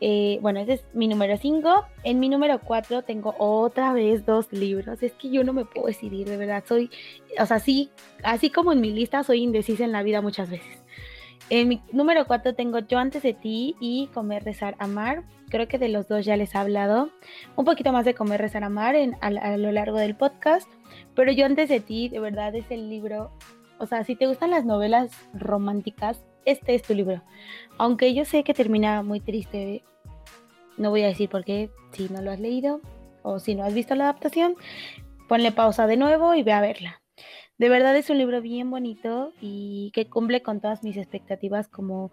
Eh, 0.00 0.38
bueno, 0.40 0.60
ese 0.60 0.74
es 0.74 0.84
mi 0.92 1.08
número 1.08 1.36
5. 1.36 1.84
En 2.04 2.20
mi 2.20 2.28
número 2.28 2.60
4 2.60 3.02
tengo 3.02 3.34
otra 3.38 3.92
vez 3.92 4.24
dos 4.24 4.52
libros. 4.52 5.02
Es 5.02 5.12
que 5.12 5.30
yo 5.30 5.44
no 5.44 5.52
me 5.52 5.64
puedo 5.64 5.86
decidir, 5.86 6.28
de 6.28 6.36
verdad. 6.36 6.64
Soy, 6.66 6.90
o 7.38 7.46
sea, 7.46 7.58
sí, 7.58 7.90
así 8.22 8.50
como 8.50 8.72
en 8.72 8.80
mi 8.80 8.90
lista, 8.90 9.24
soy 9.24 9.42
indecisa 9.42 9.84
en 9.84 9.92
la 9.92 10.02
vida 10.02 10.20
muchas 10.20 10.50
veces. 10.50 10.78
En 11.50 11.68
mi 11.68 11.82
número 11.92 12.26
4 12.26 12.54
tengo 12.54 12.80
Yo 12.80 12.98
antes 12.98 13.22
de 13.22 13.32
ti 13.32 13.74
y 13.80 14.08
Comer, 14.08 14.44
Rezar, 14.44 14.76
Amar. 14.78 15.24
Creo 15.48 15.66
que 15.66 15.78
de 15.78 15.88
los 15.88 16.06
dos 16.06 16.24
ya 16.24 16.36
les 16.36 16.54
he 16.54 16.58
hablado. 16.58 17.10
Un 17.56 17.64
poquito 17.64 17.90
más 17.90 18.04
de 18.04 18.14
Comer, 18.14 18.40
Rezar, 18.40 18.64
Amar 18.64 18.94
en, 18.94 19.14
a, 19.20 19.28
a 19.28 19.56
lo 19.56 19.72
largo 19.72 19.98
del 19.98 20.14
podcast. 20.14 20.70
Pero 21.14 21.32
Yo 21.32 21.46
antes 21.46 21.68
de 21.68 21.80
ti, 21.80 22.08
de 22.08 22.20
verdad, 22.20 22.54
es 22.54 22.70
el 22.70 22.88
libro. 22.88 23.32
O 23.78 23.86
sea, 23.86 24.04
si 24.04 24.14
te 24.14 24.26
gustan 24.26 24.50
las 24.50 24.64
novelas 24.64 25.10
románticas, 25.32 26.22
este 26.44 26.74
es 26.74 26.82
tu 26.82 26.94
libro. 26.94 27.22
Aunque 27.76 28.14
yo 28.14 28.24
sé 28.24 28.44
que 28.44 28.54
termina 28.54 29.02
muy 29.02 29.20
triste, 29.20 29.82
no 30.76 30.90
voy 30.90 31.02
a 31.02 31.08
decir 31.08 31.28
por 31.28 31.44
qué, 31.44 31.70
si 31.92 32.08
no 32.08 32.22
lo 32.22 32.30
has 32.30 32.40
leído 32.40 32.80
o 33.22 33.38
si 33.38 33.54
no 33.54 33.64
has 33.64 33.74
visto 33.74 33.94
la 33.94 34.04
adaptación, 34.04 34.56
ponle 35.28 35.52
pausa 35.52 35.86
de 35.86 35.96
nuevo 35.96 36.34
y 36.34 36.42
ve 36.42 36.52
a 36.52 36.60
verla. 36.60 37.02
De 37.58 37.68
verdad 37.68 37.96
es 37.96 38.08
un 38.08 38.18
libro 38.18 38.40
bien 38.40 38.70
bonito 38.70 39.32
y 39.40 39.90
que 39.92 40.06
cumple 40.06 40.42
con 40.42 40.60
todas 40.60 40.84
mis 40.84 40.96
expectativas 40.96 41.68
como 41.68 42.12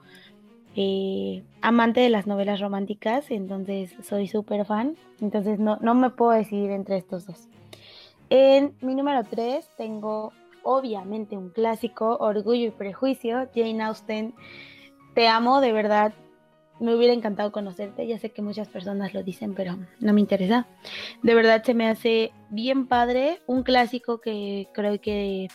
eh, 0.76 1.44
amante 1.62 2.02
de 2.02 2.10
las 2.10 2.28
novelas 2.28 2.60
románticas, 2.60 3.30
entonces 3.30 3.96
soy 4.02 4.28
súper 4.28 4.66
fan, 4.66 4.98
entonces 5.22 5.60
no, 5.60 5.78
no 5.82 5.94
me 5.94 6.10
puedo 6.10 6.32
decidir 6.32 6.72
entre 6.72 6.98
estos 6.98 7.26
dos. 7.26 7.48
En 8.30 8.76
mi 8.82 8.96
número 8.96 9.24
3 9.24 9.70
tengo 9.78 10.34
obviamente 10.66 11.38
un 11.38 11.52
clásico, 11.52 12.18
Orgullo 12.20 12.66
y 12.66 12.72
Prejuicio, 12.72 13.48
Jane 13.54 13.84
Austen. 13.84 14.34
Te 15.14 15.28
amo, 15.28 15.62
de 15.62 15.72
verdad. 15.72 16.14
Me 16.80 16.94
hubiera 16.94 17.14
encantado 17.14 17.52
conocerte. 17.52 18.06
Ya 18.06 18.18
sé 18.18 18.32
que 18.32 18.42
muchas 18.42 18.68
personas 18.68 19.14
lo 19.14 19.24
dicen, 19.24 19.54
pero 19.54 19.78
no 20.00 20.14
me 20.14 20.20
interesa. 20.20 20.68
De 21.22 21.36
verdad 21.36 21.64
se 21.64 21.76
me 21.76 21.88
hace 21.88 22.32
bien 22.50 22.88
padre. 22.88 23.42
Un 23.46 23.64
clásico 23.64 24.20
que 24.20 24.68
creo 24.74 25.00
que 25.00 25.48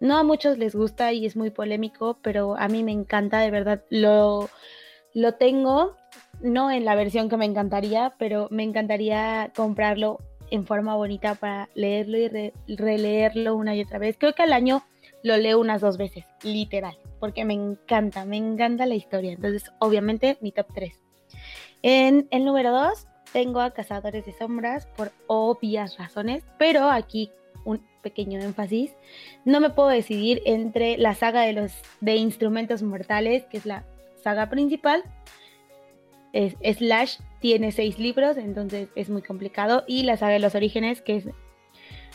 no 0.00 0.18
a 0.18 0.24
muchos 0.24 0.58
les 0.58 0.74
gusta 0.74 1.12
y 1.12 1.24
es 1.24 1.36
muy 1.36 1.50
polémico, 1.50 2.18
pero 2.20 2.56
a 2.58 2.66
mí 2.66 2.82
me 2.82 2.92
encanta, 2.92 3.38
de 3.38 3.52
verdad. 3.52 3.84
Lo, 3.90 4.50
lo 5.14 5.34
tengo, 5.34 5.94
no 6.40 6.70
en 6.72 6.84
la 6.84 6.96
versión 6.96 7.28
que 7.28 7.36
me 7.36 7.46
encantaría, 7.46 8.12
pero 8.18 8.48
me 8.50 8.64
encantaría 8.64 9.52
comprarlo 9.54 10.18
en 10.52 10.66
forma 10.66 10.94
bonita 10.94 11.34
para 11.34 11.70
leerlo 11.74 12.18
y 12.18 12.76
releerlo 12.76 13.56
una 13.56 13.74
y 13.74 13.82
otra 13.82 13.98
vez. 13.98 14.16
Creo 14.18 14.34
que 14.34 14.42
al 14.42 14.52
año 14.52 14.84
lo 15.22 15.36
leo 15.38 15.58
unas 15.58 15.80
dos 15.80 15.96
veces, 15.96 16.24
literal, 16.42 16.98
porque 17.20 17.44
me 17.44 17.54
encanta, 17.54 18.26
me 18.26 18.36
encanta 18.36 18.84
la 18.84 18.94
historia. 18.94 19.32
Entonces, 19.32 19.72
obviamente, 19.78 20.36
mi 20.42 20.52
top 20.52 20.66
3. 20.74 21.00
En 21.82 22.28
el 22.30 22.44
número 22.44 22.70
2 22.70 23.06
tengo 23.32 23.60
a 23.60 23.70
Cazadores 23.70 24.26
de 24.26 24.32
Sombras 24.32 24.86
por 24.86 25.10
obvias 25.26 25.96
razones, 25.96 26.44
pero 26.58 26.90
aquí 26.90 27.30
un 27.64 27.82
pequeño 28.02 28.38
énfasis. 28.40 28.92
No 29.46 29.58
me 29.60 29.70
puedo 29.70 29.88
decidir 29.88 30.42
entre 30.44 30.98
la 30.98 31.14
saga 31.14 31.42
de 31.42 31.54
los 31.54 31.72
de 32.00 32.16
Instrumentos 32.16 32.82
Mortales, 32.82 33.44
que 33.46 33.56
es 33.56 33.64
la 33.64 33.84
saga 34.22 34.50
principal, 34.50 35.02
Slash 36.32 37.18
tiene 37.40 37.72
seis 37.72 37.98
libros, 37.98 38.36
entonces 38.36 38.88
es 38.94 39.10
muy 39.10 39.22
complicado. 39.22 39.84
Y 39.86 40.04
la 40.04 40.16
saga 40.16 40.32
de 40.32 40.38
los 40.38 40.54
orígenes, 40.54 41.02
que 41.02 41.16
es 41.16 41.24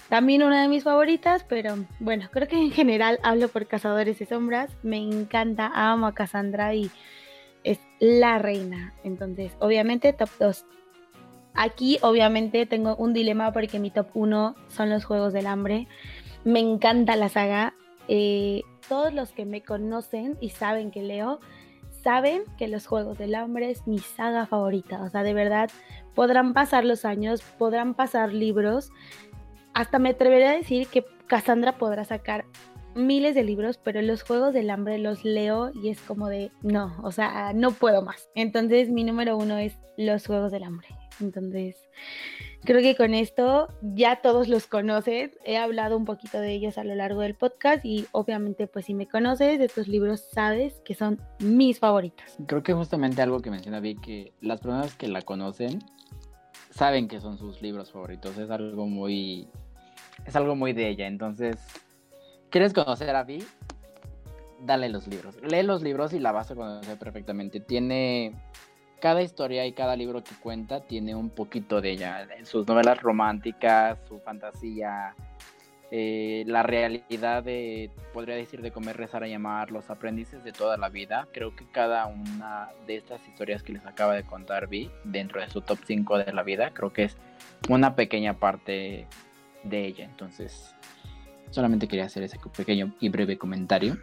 también 0.10 0.42
una 0.42 0.62
de 0.62 0.70
mis 0.70 0.84
favoritas, 0.84 1.46
pero 1.48 1.76
bueno, 2.00 2.30
creo 2.32 2.48
que 2.48 2.56
en 2.56 2.72
general 2.72 3.20
hablo 3.24 3.50
por 3.50 3.68
Cazadores 3.68 4.18
de 4.20 4.26
Sombras. 4.26 4.72
Me 4.82 4.98
encanta, 4.98 5.72
amo 5.74 6.08
a 6.08 6.14
Cassandra 6.14 6.74
y 6.74 6.90
es 7.64 7.80
la 8.00 8.40
reina. 8.40 8.94
Entonces, 9.04 9.52
obviamente, 9.60 10.14
top 10.14 10.30
2. 10.40 10.66
Aquí, 11.54 11.98
obviamente, 12.02 12.66
tengo 12.66 12.96
un 12.96 13.14
dilema 13.14 13.52
porque 13.52 13.80
mi 13.80 13.92
top 13.92 14.08
1 14.14 14.56
son 14.70 14.90
los 14.90 15.04
Juegos 15.04 15.34
del 15.34 15.48
Hambre. 15.48 15.88
Me 16.46 16.60
encanta 16.60 17.16
la 17.18 17.28
saga. 17.28 17.74
Eh, 18.08 18.62
todos 18.88 19.14
los 19.14 19.34
que 19.34 19.46
me 19.46 19.62
conocen 19.62 20.38
y 20.40 20.52
saben 20.52 20.92
que 20.92 21.02
leo, 21.02 21.42
saben 22.08 22.44
que 22.58 22.70
los 22.70 22.88
Juegos 22.88 23.18
del 23.18 23.36
Hambre 23.36 23.70
es 23.70 23.86
mi 23.86 24.00
saga 24.00 24.46
favorita. 24.46 25.04
O 25.04 25.10
sea, 25.10 25.24
de 25.24 25.34
verdad, 25.34 25.70
podrán 26.16 26.54
pasar 26.54 26.86
los 26.86 27.04
años, 27.04 27.42
podrán 27.42 27.96
pasar 27.96 28.32
libros. 28.32 28.92
Hasta 29.74 30.00
me 30.00 30.12
atrevería 30.12 30.52
a 30.52 30.56
decir 30.56 30.88
que 30.88 31.04
Cassandra 31.28 31.78
podrá 31.78 32.06
sacar 32.06 32.46
miles 32.96 33.36
de 33.36 33.44
libros, 33.44 33.78
pero 33.78 34.02
los 34.02 34.24
Juegos 34.24 34.54
del 34.54 34.70
Hambre 34.70 35.00
los 35.00 35.26
leo 35.26 35.72
y 35.74 35.90
es 35.90 36.00
como 36.00 36.30
de, 36.30 36.50
no, 36.62 36.96
o 37.04 37.12
sea, 37.12 37.52
no 37.54 37.72
puedo 37.72 38.02
más. 38.02 38.30
Entonces 38.36 38.90
mi 38.90 39.04
número 39.04 39.36
uno 39.36 39.58
es 39.58 39.78
los 39.98 40.26
Juegos 40.26 40.54
del 40.54 40.64
Hambre. 40.64 40.88
Entonces, 41.20 41.76
Creo 42.64 42.82
que 42.82 42.96
con 42.96 43.14
esto 43.14 43.70
ya 43.82 44.18
todos 44.22 44.48
los 44.48 44.68
conoces. 44.68 45.38
He 45.46 45.58
hablado 45.58 45.96
un 45.96 46.06
poquito 46.06 46.40
de 46.40 46.52
ellos 46.52 46.78
a 46.78 46.84
lo 46.84 46.96
largo 46.96 47.22
del 47.22 47.36
podcast 47.36 47.86
y 47.86 48.08
obviamente 48.12 48.68
pues 48.68 48.86
si 48.86 48.94
me 48.94 49.08
conoces 49.08 49.60
de 49.60 49.66
estos 49.66 49.88
libros 49.88 50.28
sabes 50.32 50.82
que 50.84 50.94
son 50.94 51.22
mis 51.40 51.80
favoritos. 51.80 52.26
Creo 52.46 52.64
que 52.64 52.74
justamente 52.74 53.22
algo 53.22 53.40
que 53.40 53.52
menciona 53.52 53.80
Vi 53.80 53.96
que 53.96 54.34
las 54.42 54.60
personas 54.60 54.96
que 54.96 55.08
la 55.08 55.22
conocen 55.22 55.80
saben 56.72 57.08
que 57.08 57.22
son 57.22 57.38
sus 57.38 57.62
libros 57.62 57.92
favoritos. 57.92 58.38
Es 58.38 58.50
algo 58.50 58.86
muy 58.86 59.48
es 60.26 60.36
algo 60.36 60.56
muy 60.56 60.74
de 60.74 60.90
ella. 60.90 61.08
Entonces, 61.08 61.58
¿quieres 62.50 62.74
conocer 62.74 63.16
a 63.16 63.24
Vi? 63.24 63.44
Dale 64.62 64.90
los 64.90 65.08
libros. 65.08 65.38
Lee 65.42 65.64
los 65.64 65.84
libros 65.84 66.14
y 66.14 66.20
la 66.20 66.32
vas 66.32 66.52
a 66.52 66.56
conocer 66.56 66.98
perfectamente. 66.98 67.60
Tiene 67.60 68.34
cada 69.00 69.22
historia 69.22 69.66
y 69.66 69.74
cada 69.74 69.96
libro 69.96 70.24
que 70.24 70.36
cuenta 70.42 70.82
tiene 70.82 71.16
un 71.16 71.30
poquito 71.30 71.82
de 71.82 71.92
ella. 71.92 72.28
Sus 72.44 72.68
novelas 72.68 73.02
románticas, 73.02 74.00
su 74.08 74.20
fantasía, 74.20 75.16
eh, 75.90 76.44
la 76.48 76.64
realidad 76.64 77.44
de, 77.44 77.92
podría 78.14 78.36
decir, 78.36 78.62
de 78.62 78.72
comer, 78.72 78.98
rezar 78.98 79.26
y 79.26 79.30
llamar, 79.30 79.72
los 79.72 79.90
aprendices 79.90 80.44
de 80.44 80.52
toda 80.52 80.78
la 80.78 80.90
vida. 80.90 81.28
Creo 81.32 81.56
que 81.56 81.66
cada 81.66 82.08
una 82.08 82.70
de 82.88 82.98
estas 82.98 83.26
historias 83.28 83.64
que 83.64 83.74
les 83.74 83.86
acaba 83.86 84.16
de 84.16 84.24
contar 84.24 84.68
Vi, 84.68 84.90
dentro 85.04 85.40
de 85.40 85.50
su 85.50 85.62
top 85.62 85.80
5 85.86 86.18
de 86.18 86.34
la 86.34 86.44
vida, 86.44 86.72
creo 86.74 86.92
que 86.92 87.04
es 87.04 87.18
una 87.70 87.96
pequeña 87.96 88.34
parte 88.34 89.08
de 89.64 89.86
ella. 89.86 90.06
Entonces, 90.06 90.76
solamente 91.52 91.88
quería 91.88 92.06
hacer 92.06 92.24
ese 92.24 92.40
pequeño 92.56 92.94
y 93.00 93.10
breve 93.10 93.38
comentario. 93.38 93.98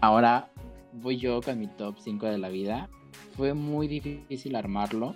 Ahora 0.00 0.48
voy 0.92 1.16
yo 1.16 1.40
con 1.40 1.58
mi 1.58 1.68
top 1.68 1.96
5 1.98 2.26
de 2.26 2.38
la 2.38 2.48
vida 2.48 2.90
fue 3.36 3.54
muy 3.54 3.88
difícil 3.88 4.56
armarlo. 4.56 5.14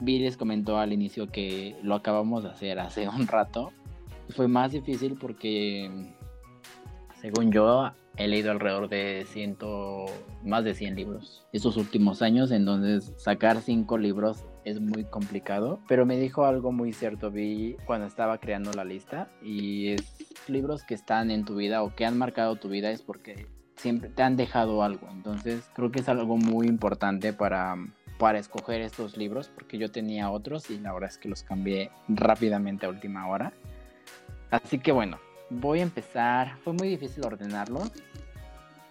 Vi 0.00 0.18
les 0.18 0.36
comentó 0.36 0.78
al 0.78 0.92
inicio 0.92 1.30
que 1.30 1.76
lo 1.82 1.94
acabamos 1.94 2.42
de 2.42 2.50
hacer 2.50 2.78
hace 2.78 3.08
un 3.08 3.26
rato. 3.26 3.72
Fue 4.30 4.48
más 4.48 4.72
difícil 4.72 5.16
porque, 5.20 5.90
según 7.20 7.52
yo, 7.52 7.90
he 8.16 8.28
leído 8.28 8.50
alrededor 8.50 8.88
de 8.88 9.26
ciento, 9.26 10.06
más 10.44 10.64
de 10.64 10.74
100 10.74 10.96
libros 10.96 11.46
estos 11.52 11.76
últimos 11.76 12.22
años, 12.22 12.50
entonces 12.50 13.12
sacar 13.16 13.60
5 13.60 13.98
libros 13.98 14.44
es 14.64 14.80
muy 14.80 15.04
complicado. 15.04 15.80
Pero 15.88 16.06
me 16.06 16.16
dijo 16.16 16.44
algo 16.44 16.72
muy 16.72 16.92
cierto, 16.92 17.30
vi 17.30 17.76
cuando 17.86 18.06
estaba 18.06 18.38
creando 18.38 18.72
la 18.72 18.84
lista, 18.84 19.30
y 19.42 19.88
es 19.88 20.16
libros 20.48 20.84
que 20.84 20.94
están 20.94 21.30
en 21.30 21.44
tu 21.44 21.56
vida 21.56 21.82
o 21.82 21.94
que 21.94 22.06
han 22.06 22.18
marcado 22.18 22.56
tu 22.56 22.68
vida 22.68 22.90
es 22.90 23.02
porque 23.02 23.46
siempre 23.84 24.08
te 24.08 24.22
han 24.22 24.38
dejado 24.38 24.82
algo. 24.82 25.06
Entonces 25.12 25.62
creo 25.74 25.92
que 25.92 26.00
es 26.00 26.08
algo 26.08 26.38
muy 26.38 26.66
importante 26.66 27.34
para, 27.34 27.76
para 28.18 28.38
escoger 28.38 28.80
estos 28.80 29.18
libros 29.18 29.50
porque 29.54 29.76
yo 29.76 29.90
tenía 29.90 30.30
otros 30.30 30.70
y 30.70 30.78
la 30.78 30.94
verdad 30.94 31.10
es 31.10 31.18
que 31.18 31.28
los 31.28 31.42
cambié 31.42 31.90
rápidamente 32.08 32.86
a 32.86 32.88
última 32.88 33.28
hora. 33.28 33.52
Así 34.50 34.78
que 34.78 34.90
bueno, 34.90 35.18
voy 35.50 35.80
a 35.80 35.82
empezar. 35.82 36.56
Fue 36.64 36.72
muy 36.72 36.88
difícil 36.88 37.26
ordenarlos, 37.26 37.92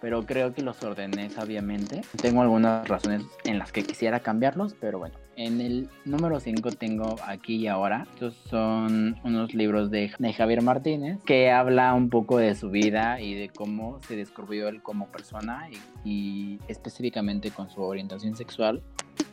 pero 0.00 0.24
creo 0.24 0.54
que 0.54 0.62
los 0.62 0.80
ordené 0.84 1.28
sabiamente. 1.28 2.02
Tengo 2.22 2.42
algunas 2.42 2.86
razones 2.86 3.24
en 3.42 3.58
las 3.58 3.72
que 3.72 3.82
quisiera 3.82 4.20
cambiarlos, 4.20 4.76
pero 4.80 5.00
bueno. 5.00 5.23
En 5.36 5.60
el 5.60 5.88
número 6.04 6.38
5 6.40 6.70
tengo 6.72 7.16
aquí 7.26 7.56
y 7.56 7.66
ahora. 7.66 8.06
Estos 8.14 8.34
son 8.48 9.16
unos 9.24 9.54
libros 9.54 9.90
de, 9.90 10.08
Javier 10.08 10.62
Martínez 10.62 11.18
que 11.24 11.50
habla 11.50 11.94
un 11.94 12.08
poco 12.08 12.38
de 12.38 12.54
su 12.54 12.70
vida 12.70 13.20
y 13.20 13.34
de 13.34 13.48
cómo 13.48 14.00
se 14.06 14.16
descubrió 14.16 14.68
él 14.68 14.82
como 14.82 15.08
persona 15.08 15.68
y, 16.04 16.58
específicamente 16.68 17.50
con 17.50 17.70
su 17.70 17.82
orientación 17.82 18.36
sexual. 18.36 18.82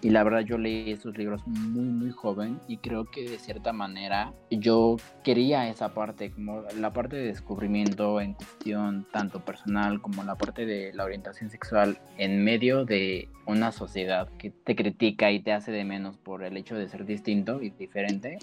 Y 0.01 0.09
la 0.09 0.23
verdad 0.23 0.41
yo 0.41 0.57
leí 0.57 0.91
esos 0.91 1.17
libros 1.17 1.45
muy, 1.45 1.83
muy 1.83 2.11
joven 2.11 2.59
y 2.67 2.77
creo 2.77 3.05
que 3.05 3.29
de 3.29 3.37
cierta 3.37 3.71
manera 3.71 4.33
yo 4.49 4.97
quería 5.23 5.69
esa 5.69 5.93
parte, 5.93 6.31
como 6.31 6.63
la 6.79 6.91
parte 6.91 7.15
de 7.17 7.27
descubrimiento 7.27 8.19
en 8.19 8.33
cuestión 8.33 9.05
tanto 9.11 9.45
personal 9.45 10.01
como 10.01 10.23
la 10.23 10.35
parte 10.35 10.65
de 10.65 10.91
la 10.93 11.03
orientación 11.03 11.49
sexual 11.49 11.99
en 12.17 12.43
medio 12.43 12.83
de 12.85 13.29
una 13.45 13.71
sociedad 13.71 14.27
que 14.37 14.49
te 14.49 14.75
critica 14.75 15.31
y 15.31 15.41
te 15.41 15.53
hace 15.53 15.71
de 15.71 15.85
menos 15.85 16.17
por 16.17 16.43
el 16.43 16.57
hecho 16.57 16.75
de 16.75 16.87
ser 16.87 17.05
distinto 17.05 17.61
y 17.61 17.69
diferente. 17.69 18.39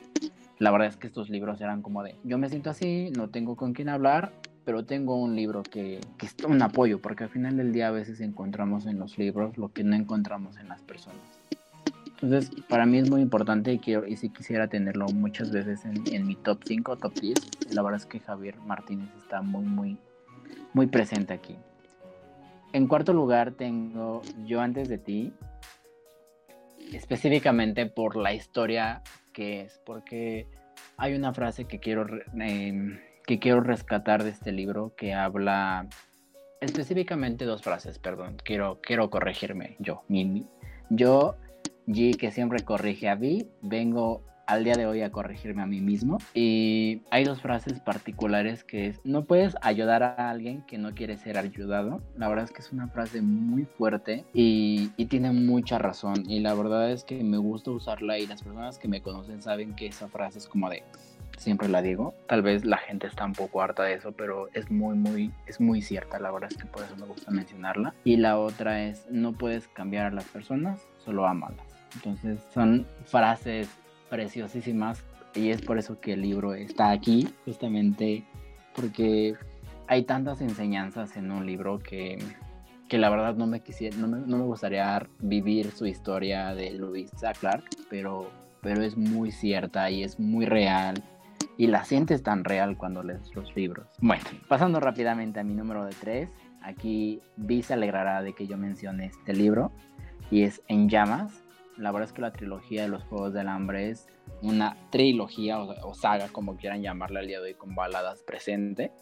La 0.58 0.70
verdad 0.70 0.88
es 0.88 0.96
que 0.96 1.06
estos 1.06 1.30
libros 1.30 1.60
eran 1.60 1.82
como 1.82 2.02
de, 2.02 2.16
yo 2.24 2.36
me 2.36 2.48
siento 2.48 2.70
así, 2.70 3.10
no 3.16 3.30
tengo 3.30 3.56
con 3.56 3.74
quién 3.74 3.88
hablar, 3.88 4.32
pero 4.68 4.84
tengo 4.84 5.16
un 5.16 5.34
libro 5.34 5.62
que, 5.62 5.98
que 6.18 6.26
es 6.26 6.36
un 6.46 6.60
apoyo, 6.60 7.00
porque 7.00 7.24
al 7.24 7.30
final 7.30 7.56
del 7.56 7.72
día 7.72 7.88
a 7.88 7.90
veces 7.90 8.20
encontramos 8.20 8.84
en 8.84 8.98
los 8.98 9.16
libros 9.16 9.56
lo 9.56 9.72
que 9.72 9.82
no 9.82 9.96
encontramos 9.96 10.58
en 10.58 10.68
las 10.68 10.82
personas. 10.82 11.22
Entonces, 12.04 12.50
para 12.68 12.84
mí 12.84 12.98
es 12.98 13.08
muy 13.08 13.22
importante 13.22 13.72
y, 13.72 13.78
quiero, 13.78 14.06
y 14.06 14.18
si 14.18 14.28
quisiera 14.28 14.68
tenerlo 14.68 15.06
muchas 15.06 15.52
veces 15.52 15.86
en, 15.86 16.04
en, 16.12 16.26
mi 16.26 16.36
top 16.36 16.60
5, 16.66 16.98
top 16.98 17.14
10. 17.14 17.72
La 17.72 17.80
verdad 17.80 17.98
es 17.98 18.04
que 18.04 18.20
Javier 18.20 18.58
Martínez 18.58 19.08
está 19.16 19.40
muy, 19.40 19.64
muy, 19.64 19.96
muy 20.74 20.86
presente 20.86 21.32
aquí. 21.32 21.56
En 22.74 22.88
cuarto 22.88 23.14
lugar 23.14 23.52
tengo 23.52 24.20
Yo 24.44 24.60
antes 24.60 24.90
de 24.90 24.98
ti, 24.98 25.32
específicamente 26.92 27.86
por 27.86 28.16
la 28.16 28.34
historia 28.34 29.00
que 29.32 29.62
es, 29.62 29.80
porque 29.86 30.46
hay 30.98 31.14
una 31.14 31.32
frase 31.32 31.64
que 31.64 31.78
quiero 31.78 32.06
eh, 32.38 33.00
que 33.28 33.38
quiero 33.38 33.60
rescatar 33.60 34.24
de 34.24 34.30
este 34.30 34.52
libro 34.52 34.94
que 34.96 35.12
habla 35.12 35.86
específicamente 36.62 37.44
dos 37.44 37.60
frases, 37.60 37.98
perdón, 37.98 38.38
quiero, 38.42 38.80
quiero 38.80 39.10
corregirme 39.10 39.76
yo. 39.80 40.02
Mi, 40.08 40.46
yo, 40.88 41.36
G, 41.86 42.16
que 42.16 42.30
siempre 42.30 42.64
corrige 42.64 43.06
a 43.10 43.16
V, 43.16 43.46
vengo 43.60 44.22
al 44.46 44.64
día 44.64 44.76
de 44.76 44.86
hoy 44.86 45.02
a 45.02 45.12
corregirme 45.12 45.60
a 45.60 45.66
mí 45.66 45.82
mismo. 45.82 46.16
Y 46.32 47.02
hay 47.10 47.24
dos 47.24 47.42
frases 47.42 47.80
particulares 47.80 48.64
que 48.64 48.86
es, 48.86 49.00
no 49.04 49.26
puedes 49.26 49.56
ayudar 49.60 50.02
a 50.02 50.30
alguien 50.30 50.62
que 50.62 50.78
no 50.78 50.94
quiere 50.94 51.18
ser 51.18 51.36
ayudado. 51.36 52.00
La 52.16 52.28
verdad 52.30 52.46
es 52.46 52.50
que 52.50 52.62
es 52.62 52.72
una 52.72 52.88
frase 52.88 53.20
muy 53.20 53.66
fuerte 53.66 54.24
y, 54.32 54.90
y 54.96 55.04
tiene 55.04 55.32
mucha 55.32 55.76
razón. 55.76 56.24
Y 56.26 56.40
la 56.40 56.54
verdad 56.54 56.90
es 56.90 57.04
que 57.04 57.22
me 57.22 57.36
gusta 57.36 57.72
usarla 57.72 58.18
y 58.18 58.26
las 58.26 58.42
personas 58.42 58.78
que 58.78 58.88
me 58.88 59.02
conocen 59.02 59.42
saben 59.42 59.76
que 59.76 59.88
esa 59.88 60.08
frase 60.08 60.38
es 60.38 60.46
como 60.48 60.70
de 60.70 60.82
siempre 61.38 61.68
la 61.68 61.82
digo. 61.82 62.14
Tal 62.26 62.42
vez 62.42 62.64
la 62.64 62.78
gente 62.78 63.06
está 63.06 63.24
un 63.24 63.32
poco 63.32 63.62
harta 63.62 63.84
de 63.84 63.94
eso, 63.94 64.12
pero 64.12 64.48
es 64.52 64.70
muy, 64.70 64.96
muy, 64.96 65.32
es 65.46 65.60
muy 65.60 65.82
cierta. 65.82 66.18
La 66.18 66.30
verdad 66.30 66.50
es 66.50 66.58
que 66.58 66.66
por 66.66 66.82
eso 66.82 66.96
me 66.96 67.06
gusta 67.06 67.30
mencionarla. 67.30 67.94
Y 68.04 68.16
la 68.16 68.38
otra 68.38 68.84
es, 68.84 69.06
no 69.10 69.32
puedes 69.32 69.68
cambiar 69.68 70.06
a 70.06 70.10
las 70.10 70.24
personas, 70.24 70.86
solo 71.04 71.26
amarlas. 71.26 71.66
Entonces 71.94 72.40
son 72.52 72.86
frases 73.06 73.68
preciosísimas 74.10 75.04
y 75.34 75.50
es 75.50 75.62
por 75.62 75.78
eso 75.78 76.00
que 76.00 76.14
el 76.14 76.22
libro 76.22 76.54
está 76.54 76.90
aquí, 76.90 77.28
justamente 77.44 78.24
porque 78.74 79.34
hay 79.86 80.04
tantas 80.04 80.40
enseñanzas 80.40 81.16
en 81.16 81.30
un 81.30 81.46
libro 81.46 81.78
que, 81.78 82.18
que 82.88 82.98
la 82.98 83.10
verdad 83.10 83.34
no 83.34 83.46
me, 83.46 83.60
quisiera, 83.60 83.96
no 83.96 84.08
me, 84.08 84.18
no 84.18 84.38
me 84.38 84.44
gustaría 84.44 85.06
vivir 85.20 85.70
su 85.70 85.86
historia 85.86 86.54
de 86.54 86.70
Louisa 86.72 87.32
Clark, 87.32 87.64
pero, 87.88 88.30
pero 88.60 88.82
es 88.82 88.96
muy 88.96 89.30
cierta 89.30 89.90
y 89.90 90.02
es 90.02 90.18
muy 90.18 90.46
real 90.46 91.02
y 91.58 91.66
la 91.66 91.84
sientes 91.84 92.22
tan 92.22 92.44
real 92.44 92.78
cuando 92.78 93.02
lees 93.02 93.34
los 93.34 93.54
libros. 93.54 93.86
Bueno, 94.00 94.24
pasando 94.46 94.80
rápidamente 94.80 95.40
a 95.40 95.44
mi 95.44 95.54
número 95.54 95.84
de 95.84 95.92
tres, 95.92 96.30
aquí 96.62 97.20
Vi 97.36 97.62
se 97.62 97.74
alegrará 97.74 98.22
de 98.22 98.32
que 98.32 98.46
yo 98.46 98.56
mencione 98.56 99.06
este 99.06 99.34
libro 99.34 99.72
y 100.30 100.44
es 100.44 100.62
En 100.68 100.88
llamas. 100.88 101.44
La 101.76 101.92
verdad 101.92 102.08
es 102.08 102.12
que 102.12 102.22
la 102.22 102.32
trilogía 102.32 102.82
de 102.82 102.88
los 102.88 103.04
Juegos 103.04 103.34
del 103.34 103.48
Hambre 103.48 103.90
es 103.90 104.08
una 104.42 104.76
trilogía 104.90 105.60
o, 105.60 105.94
saga, 105.94 106.28
como 106.28 106.56
quieran 106.56 106.82
llamarla 106.82 107.20
al 107.20 107.26
día 107.26 107.38
de 107.38 107.46
hoy, 107.46 107.54
con 107.54 107.74
baladas 107.74 108.22
presente. 108.22 108.92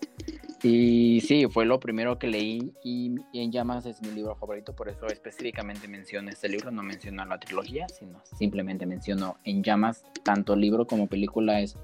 Y 0.63 1.21
sí, 1.21 1.47
fue 1.49 1.65
lo 1.65 1.81
primero 1.81 2.19
que 2.19 2.27
leí 2.27 2.75
y, 2.83 3.15
En 3.33 3.53
Llamas 3.53 3.87
es 3.87 4.03
mi 4.03 4.11
libro 4.11 4.35
favorito, 4.35 4.75
por 4.75 4.89
eso 4.89 5.07
específicamente 5.07 5.89
menciono 5.89 6.31
este 6.31 6.49
libro, 6.49 6.71
no 6.71 6.83
menciono 6.83 7.25
la 7.25 7.39
trilogía, 7.39 7.89
sino 7.89 8.23
simplemente 8.39 8.87
menciono 8.87 9.37
En 9.45 9.63
Llamas, 9.63 10.05
tanto 10.23 10.57
libro 10.57 10.87
como 10.87 11.07
película 11.07 11.61
es 11.61 11.77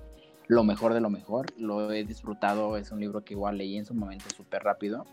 lo 0.49 0.65
mejor 0.65 0.95
de 0.95 1.01
lo 1.01 1.11
mejor. 1.11 1.47
Lo 1.59 1.91
he 1.93 2.05
disfrutado, 2.05 2.77
es 2.77 2.91
un 2.93 3.01
libro 3.01 3.25
que 3.25 3.35
igual 3.35 3.59
leí 3.59 3.77
en 3.77 3.85
su 3.85 3.95
momento 3.95 4.27
súper 4.35 4.63
rápido. 4.63 5.07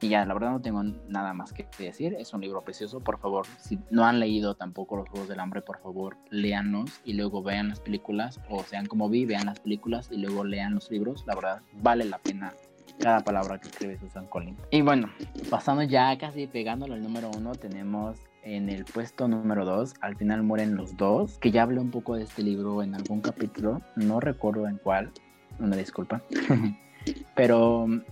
Y 0.00 0.08
ya, 0.08 0.24
la 0.26 0.34
verdad 0.34 0.50
no 0.50 0.60
tengo 0.60 0.82
nada 0.82 1.32
más 1.32 1.52
que 1.52 1.68
decir. 1.78 2.16
Es 2.18 2.34
un 2.34 2.40
libro 2.40 2.62
precioso. 2.62 2.98
Por 3.00 3.18
favor, 3.20 3.46
si 3.58 3.78
no 3.90 4.04
han 4.04 4.18
leído 4.18 4.56
tampoco 4.56 4.96
Los 4.96 5.08
Juegos 5.08 5.28
del 5.28 5.38
Hambre, 5.38 5.62
por 5.62 5.78
favor, 5.78 6.16
léanlos 6.28 7.00
y 7.04 7.12
luego 7.12 7.42
vean 7.42 7.68
las 7.68 7.78
películas. 7.78 8.40
O 8.50 8.64
sean 8.64 8.86
como 8.86 9.08
vi, 9.08 9.26
vean 9.26 9.46
las 9.46 9.60
películas 9.60 10.08
y 10.10 10.16
luego 10.16 10.42
lean 10.42 10.74
los 10.74 10.90
libros. 10.90 11.24
La 11.26 11.36
verdad, 11.36 11.62
vale 11.74 12.04
la 12.04 12.18
pena 12.18 12.52
cada 12.98 13.20
palabra 13.20 13.60
que 13.60 13.68
escribe 13.68 13.96
Susan 13.98 14.26
Collins. 14.26 14.60
Y 14.70 14.82
bueno, 14.82 15.08
pasando 15.48 15.84
ya 15.84 16.18
casi 16.18 16.48
pegándolo 16.48 16.94
al 16.94 17.02
número 17.02 17.30
uno, 17.36 17.54
tenemos 17.54 18.18
en 18.42 18.68
el 18.68 18.84
puesto 18.84 19.28
número 19.28 19.64
2, 19.64 19.94
al 20.00 20.16
final 20.16 20.42
mueren 20.42 20.76
los 20.76 20.96
dos, 20.96 21.38
que 21.38 21.50
ya 21.50 21.62
hablé 21.62 21.80
un 21.80 21.90
poco 21.90 22.16
de 22.16 22.24
este 22.24 22.42
libro 22.42 22.82
en 22.82 22.94
algún 22.94 23.20
capítulo, 23.20 23.80
no 23.96 24.20
recuerdo 24.20 24.66
en 24.68 24.78
cuál, 24.78 25.10
una 25.58 25.76
disculpa, 25.76 26.22
pero 27.34 27.86
mm, 27.86 28.02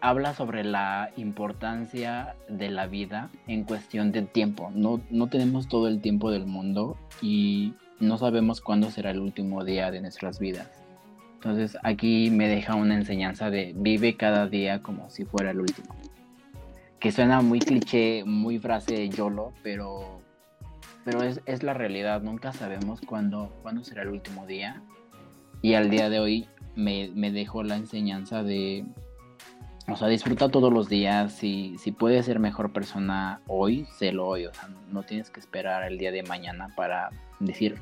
habla 0.00 0.34
sobre 0.34 0.64
la 0.64 1.10
importancia 1.16 2.34
de 2.48 2.70
la 2.70 2.86
vida 2.86 3.30
en 3.46 3.64
cuestión 3.64 4.10
de 4.12 4.22
tiempo. 4.22 4.70
No, 4.74 5.00
no 5.10 5.28
tenemos 5.28 5.68
todo 5.68 5.88
el 5.88 6.00
tiempo 6.00 6.30
del 6.30 6.46
mundo 6.46 6.96
y 7.20 7.74
no 8.00 8.18
sabemos 8.18 8.60
cuándo 8.60 8.90
será 8.90 9.10
el 9.10 9.20
último 9.20 9.64
día 9.64 9.90
de 9.90 10.00
nuestras 10.00 10.40
vidas. 10.40 10.68
Entonces 11.34 11.76
aquí 11.82 12.30
me 12.30 12.48
deja 12.48 12.74
una 12.74 12.94
enseñanza 12.94 13.50
de 13.50 13.72
vive 13.76 14.16
cada 14.16 14.48
día 14.48 14.80
como 14.80 15.10
si 15.10 15.24
fuera 15.24 15.50
el 15.50 15.60
último 15.60 15.94
que 17.02 17.10
suena 17.10 17.40
muy 17.40 17.58
cliché, 17.58 18.22
muy 18.24 18.60
frase 18.60 19.08
YOLO, 19.08 19.52
pero, 19.64 20.22
pero 21.04 21.24
es, 21.24 21.40
es 21.46 21.64
la 21.64 21.74
realidad. 21.74 22.22
Nunca 22.22 22.52
sabemos 22.52 23.00
cuándo, 23.00 23.52
cuándo 23.62 23.82
será 23.82 24.02
el 24.02 24.10
último 24.10 24.46
día. 24.46 24.80
Y 25.62 25.74
al 25.74 25.90
día 25.90 26.08
de 26.08 26.20
hoy 26.20 26.48
me, 26.76 27.10
me 27.12 27.32
dejó 27.32 27.64
la 27.64 27.74
enseñanza 27.74 28.44
de, 28.44 28.84
o 29.88 29.96
sea, 29.96 30.06
disfruta 30.06 30.48
todos 30.48 30.72
los 30.72 30.88
días. 30.88 31.32
Si, 31.32 31.76
si 31.78 31.90
puedes 31.90 32.24
ser 32.24 32.38
mejor 32.38 32.72
persona 32.72 33.40
hoy, 33.48 33.84
sélo 33.98 34.28
hoy. 34.28 34.46
O 34.46 34.54
sea, 34.54 34.68
no 34.92 35.02
tienes 35.02 35.28
que 35.30 35.40
esperar 35.40 35.82
el 35.82 35.98
día 35.98 36.12
de 36.12 36.22
mañana 36.22 36.68
para 36.76 37.10
decir, 37.40 37.80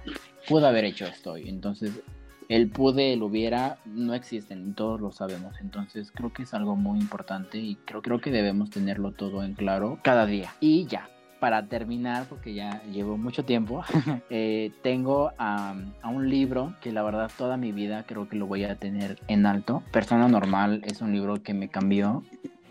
pude 0.48 0.66
haber 0.66 0.86
hecho 0.86 1.04
esto 1.04 1.32
hoy. 1.32 1.46
Entonces, 1.46 1.92
el 2.50 2.68
pude, 2.68 3.12
el 3.12 3.22
hubiera, 3.22 3.78
no 3.86 4.12
existen, 4.12 4.74
todos 4.74 5.00
lo 5.00 5.12
sabemos. 5.12 5.54
Entonces 5.60 6.10
creo 6.10 6.32
que 6.32 6.42
es 6.42 6.52
algo 6.52 6.74
muy 6.74 6.98
importante 6.98 7.58
y 7.58 7.76
creo, 7.76 8.02
creo 8.02 8.20
que 8.20 8.32
debemos 8.32 8.70
tenerlo 8.70 9.12
todo 9.12 9.44
en 9.44 9.54
claro 9.54 10.00
cada 10.02 10.26
día. 10.26 10.50
Y 10.58 10.84
ya, 10.86 11.08
para 11.38 11.66
terminar, 11.66 12.26
porque 12.28 12.52
ya 12.52 12.82
llevo 12.90 13.16
mucho 13.16 13.44
tiempo, 13.44 13.84
eh, 14.30 14.72
tengo 14.82 15.30
a, 15.38 15.76
un 16.02 16.28
libro 16.28 16.74
que 16.80 16.90
la 16.90 17.04
verdad 17.04 17.30
toda 17.38 17.56
mi 17.56 17.70
vida 17.70 18.02
creo 18.04 18.28
que 18.28 18.34
lo 18.34 18.48
voy 18.48 18.64
a 18.64 18.74
tener 18.74 19.20
en 19.28 19.46
alto. 19.46 19.84
Persona 19.92 20.26
Normal 20.26 20.82
es 20.84 21.02
un 21.02 21.12
libro 21.12 21.44
que 21.44 21.54
me 21.54 21.68
cambió 21.68 22.24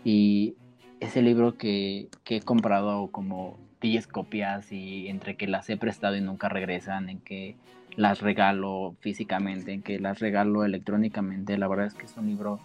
y 0.04 0.56
es 1.00 1.16
el 1.16 1.24
libro 1.24 1.56
que, 1.56 2.10
que 2.22 2.36
he 2.36 2.42
comprado 2.42 3.10
como 3.10 3.58
10 3.80 4.08
copias 4.08 4.72
y 4.72 5.08
entre 5.08 5.38
que 5.38 5.46
las 5.46 5.70
he 5.70 5.78
prestado 5.78 6.16
y 6.16 6.20
nunca 6.20 6.50
regresan, 6.50 7.08
en 7.08 7.20
que 7.20 7.56
las 8.00 8.22
regalo 8.22 8.96
físicamente, 9.00 9.74
en 9.74 9.82
que 9.82 9.98
las 9.98 10.20
regalo 10.20 10.64
electrónicamente. 10.64 11.58
La 11.58 11.68
verdad 11.68 11.86
es 11.86 11.92
que 11.92 12.06
es 12.06 12.16
un 12.16 12.28
libro 12.28 12.58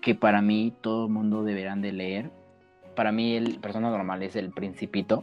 que 0.00 0.16
para 0.16 0.42
mí 0.42 0.72
todo 0.80 1.06
el 1.06 1.12
mundo 1.12 1.44
deberán 1.44 1.82
de 1.82 1.92
leer. 1.92 2.30
Para 2.96 3.12
mí 3.12 3.36
el 3.36 3.60
Persona 3.60 3.90
Normal 3.90 4.24
es 4.24 4.34
El 4.34 4.50
Principito. 4.50 5.22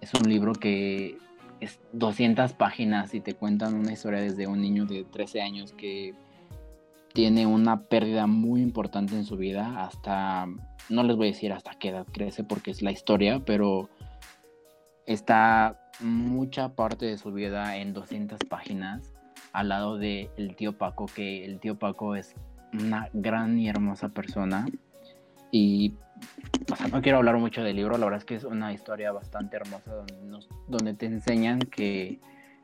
Es 0.00 0.14
un 0.14 0.26
libro 0.26 0.54
que 0.54 1.18
es 1.60 1.80
200 1.92 2.54
páginas 2.54 3.12
y 3.12 3.20
te 3.20 3.34
cuentan 3.34 3.74
una 3.74 3.92
historia 3.92 4.20
desde 4.20 4.46
un 4.46 4.62
niño 4.62 4.86
de 4.86 5.04
13 5.04 5.42
años 5.42 5.72
que 5.72 6.14
tiene 7.12 7.46
una 7.46 7.82
pérdida 7.82 8.26
muy 8.26 8.62
importante 8.62 9.16
en 9.16 9.26
su 9.26 9.36
vida 9.36 9.84
hasta, 9.84 10.46
no 10.88 11.02
les 11.02 11.14
voy 11.14 11.28
a 11.28 11.32
decir 11.32 11.52
hasta 11.52 11.72
qué 11.72 11.90
edad 11.90 12.06
crece 12.10 12.42
porque 12.42 12.70
es 12.70 12.80
la 12.80 12.90
historia, 12.92 13.42
pero 13.44 13.90
está 15.04 15.87
mucha 16.00 16.70
parte 16.70 17.06
de 17.06 17.18
su 17.18 17.32
vida 17.32 17.76
en 17.76 17.92
200 17.92 18.40
páginas 18.48 19.14
al 19.52 19.68
lado 19.68 19.98
de 19.98 20.30
el 20.36 20.56
tío 20.56 20.76
Paco, 20.76 21.06
que 21.06 21.44
el 21.44 21.58
tío 21.58 21.78
Paco 21.78 22.14
es 22.14 22.34
una 22.72 23.08
gran 23.12 23.58
y 23.58 23.68
hermosa 23.68 24.10
persona. 24.10 24.66
Y 25.50 25.94
no 26.92 27.00
quiero 27.00 27.18
hablar 27.18 27.38
mucho 27.38 27.62
del 27.62 27.76
libro, 27.76 27.96
la 27.96 28.04
verdad 28.04 28.18
es 28.18 28.24
que 28.24 28.34
es 28.34 28.44
una 28.44 28.72
historia 28.72 29.12
bastante 29.12 29.56
hermosa 29.56 29.94
donde, 29.94 30.46
donde 30.66 30.94
te 30.94 31.06
enseñan 31.06 31.60
que 31.60 32.20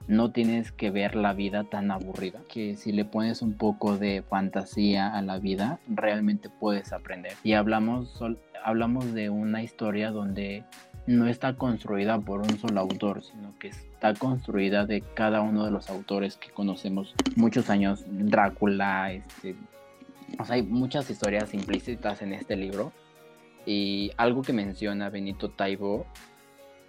no 0.07 0.33
tienes 0.33 0.71
que 0.71 0.91
ver 0.91 1.15
la 1.15 1.33
vida 1.33 1.65
tan 1.65 1.91
aburrida, 1.91 2.41
que 2.53 2.77
si 2.77 2.93
le 2.93 3.07
pones 3.07 3.41
un 3.41 3.55
poco 3.55 3.97
de 3.97 4.23
fantasía 4.23 5.15
a 5.15 5.23
la 5.23 5.39
vida, 5.39 5.79
realmente 5.89 6.51
puedes 6.51 6.93
aprender. 6.93 7.33
Y 7.43 7.55
hablamos, 7.55 8.21
hablamos 8.63 9.15
de 9.15 9.31
una 9.31 9.63
historia 9.63 10.11
donde 10.11 10.65
no 11.07 11.27
está 11.27 11.55
construida 11.55 12.19
por 12.19 12.41
un 12.41 12.59
solo 12.59 12.81
autor, 12.81 13.23
sino 13.23 13.59
que 13.59 13.69
está 13.69 14.15
construida 14.15 14.87
de 14.87 15.03
cada 15.03 15.43
uno 15.43 15.65
de 15.65 15.71
los 15.71 15.91
autores 15.91 16.37
que 16.37 16.51
conocemos 16.51 17.15
muchos 17.37 17.69
años, 17.71 18.05
Drácula, 18.09 19.13
este, 19.13 19.55
o 20.39 20.45
sea, 20.45 20.57
hay 20.57 20.63
muchas 20.63 21.11
historias 21.11 21.53
implícitas 21.55 22.23
en 22.23 22.33
este 22.33 22.57
libro. 22.57 22.93
Y 23.67 24.13
algo 24.17 24.43
que 24.43 24.53
menciona 24.53 25.11
Benito 25.11 25.51
Taibo 25.51 26.07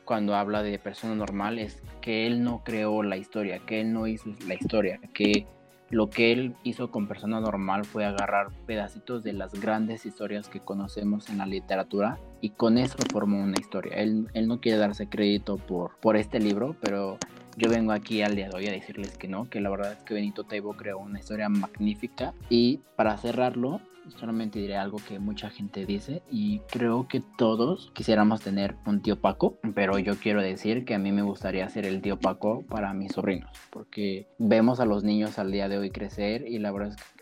cuando 0.04 0.36
habla 0.36 0.62
de 0.62 0.78
persona 0.78 1.15
normal 1.15 1.58
es 1.58 1.82
que 2.01 2.28
él 2.28 2.43
no 2.43 2.63
creó 2.63 3.01
la 3.01 3.17
historia, 3.17 3.60
que 3.60 3.82
él 3.82 3.91
no 3.91 4.08
hizo 4.08 4.30
la 4.45 4.56
historia, 4.56 4.99
que 5.13 5.47
lo 5.89 6.10
que 6.10 6.32
él 6.32 6.56
hizo 6.63 6.91
con 6.91 7.08
persona 7.08 7.39
normal 7.39 7.86
fue 7.86 8.06
agarrar 8.06 8.49
pedacitos 8.65 9.23
de 9.23 9.34
las 9.34 9.54
grandes 9.54 10.06
historias 10.06 10.49
que 10.49 10.60
conocemos 10.60 11.30
en 11.30 11.38
la 11.38 11.45
literatura 11.45 12.17
y 12.46 12.52
con 12.52 12.78
eso 12.78 12.96
formó 13.12 13.42
una 13.42 13.60
historia. 13.60 13.96
Él, 13.96 14.28
él 14.36 14.48
no 14.48 14.62
quiere 14.62 14.78
darse 14.78 15.10
crédito 15.10 15.58
por, 15.58 15.98
por 16.00 16.16
este 16.16 16.40
libro, 16.40 16.76
pero 16.80 17.18
yo 17.58 17.72
vengo 17.72 17.92
aquí 17.92 18.22
al 18.22 18.36
día 18.36 18.50
de 18.50 18.56
hoy 18.56 18.68
a 18.68 18.72
decirles 18.72 19.18
que 19.18 19.28
no, 19.28 19.50
que 19.50 19.62
la 19.62 19.72
verdad 19.72 19.94
es 19.94 20.04
que 20.04 20.14
Benito 20.14 20.44
Taibo 20.44 20.74
creó 20.74 21.00
una 21.00 21.18
historia 21.18 21.50
magnífica 21.50 22.36
y 22.48 22.82
para 22.96 23.18
cerrarlo 23.18 23.82
solamente 24.18 24.60
diré 24.60 24.78
algo 24.78 25.00
que 25.08 25.18
mucha 25.18 25.50
gente 25.50 25.88
dice 25.88 26.22
y 26.30 26.60
creo 26.70 27.08
que 27.08 27.24
todos 27.36 27.90
quisiéramos 27.96 28.42
tener 28.42 28.76
un 28.86 29.02
tío 29.02 29.20
Paco, 29.20 29.58
pero 29.74 29.98
yo 29.98 30.16
quiero 30.18 30.40
decir 30.40 30.86
que 30.86 30.94
a 30.94 31.00
mí 31.00 31.12
me 31.12 31.24
gustaría 31.24 31.68
ser 31.70 31.88
el 31.88 32.04
tío 32.04 32.20
Paco 32.20 32.64
para 32.70 32.94
mis 32.94 33.14
sobrinos, 33.14 33.50
porque 33.72 34.28
vemos 34.38 34.80
a 34.80 34.86
los 34.86 35.04
niños 35.04 35.40
al 35.40 35.52
día 35.52 35.68
de 35.68 35.80
hoy 35.80 35.90
crecer 35.90 36.48
y 36.48 36.60
la 36.60 36.72
verdad 36.72 36.90
es 36.90 36.98
que 36.98 37.14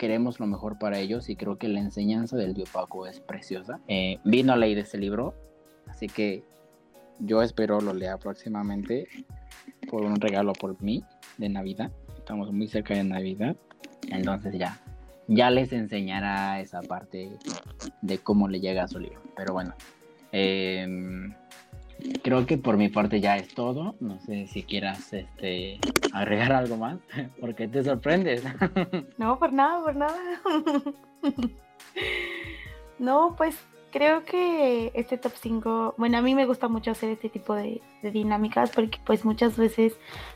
queremos 0.00 0.40
lo 0.40 0.46
mejor 0.46 0.78
para 0.78 0.98
ellos 0.98 1.28
y 1.28 1.36
creo 1.36 1.58
que 1.58 1.68
la 1.68 1.78
enseñanza 1.78 2.34
del 2.34 2.54
tío 2.54 2.64
Paco 2.72 3.06
es 3.06 3.20
preciosa. 3.20 3.80
Eh, 3.86 4.18
vino 4.24 4.54
a 4.54 4.56
leer 4.56 4.78
este 4.78 4.96
libro, 4.96 5.34
así 5.88 6.06
que 6.06 6.42
yo 7.18 7.42
espero 7.42 7.82
lo 7.82 7.92
lea 7.92 8.16
próximamente 8.16 9.08
por 9.90 10.06
un 10.06 10.16
regalo 10.18 10.54
por 10.54 10.82
mí 10.82 11.04
de 11.36 11.50
Navidad. 11.50 11.92
Estamos 12.16 12.50
muy 12.50 12.66
cerca 12.66 12.94
de 12.94 13.04
Navidad, 13.04 13.56
entonces 14.08 14.58
ya 14.58 14.80
ya 15.28 15.50
les 15.50 15.70
enseñará 15.74 16.60
esa 16.60 16.80
parte 16.80 17.30
de 18.00 18.18
cómo 18.18 18.48
le 18.48 18.58
llega 18.58 18.84
a 18.84 18.88
su 18.88 18.98
libro. 18.98 19.20
Pero 19.36 19.52
bueno, 19.52 19.74
em, 20.32 21.34
creo 22.22 22.46
que 22.46 22.56
por 22.56 22.78
mi 22.78 22.88
parte 22.88 23.20
ya 23.20 23.36
es 23.36 23.54
todo. 23.54 23.96
No 24.00 24.18
sé 24.18 24.46
si 24.46 24.62
quieras 24.62 25.12
este, 25.12 25.78
agregar 26.12 26.52
algo 26.52 26.76
más, 26.76 26.98
porque 27.40 27.68
te 27.68 27.82
sorprendes. 27.82 28.42
No, 29.18 29.38
por 29.38 29.52
nada, 29.52 29.82
por 29.82 29.96
nada. 29.96 30.18
No, 32.98 33.34
pues 33.36 33.56
creo 33.90 34.24
que 34.24 34.92
este 34.94 35.18
top 35.18 35.32
5, 35.40 35.94
bueno, 35.96 36.18
a 36.18 36.22
mí 36.22 36.34
me 36.34 36.46
gusta 36.46 36.68
mucho 36.68 36.90
hacer 36.90 37.10
este 37.10 37.28
tipo 37.28 37.54
de, 37.54 37.80
dinámicas 38.02 38.70
porque 38.70 38.98
pues 39.04 39.24
muchas 39.24 39.56
veces, 39.56 39.94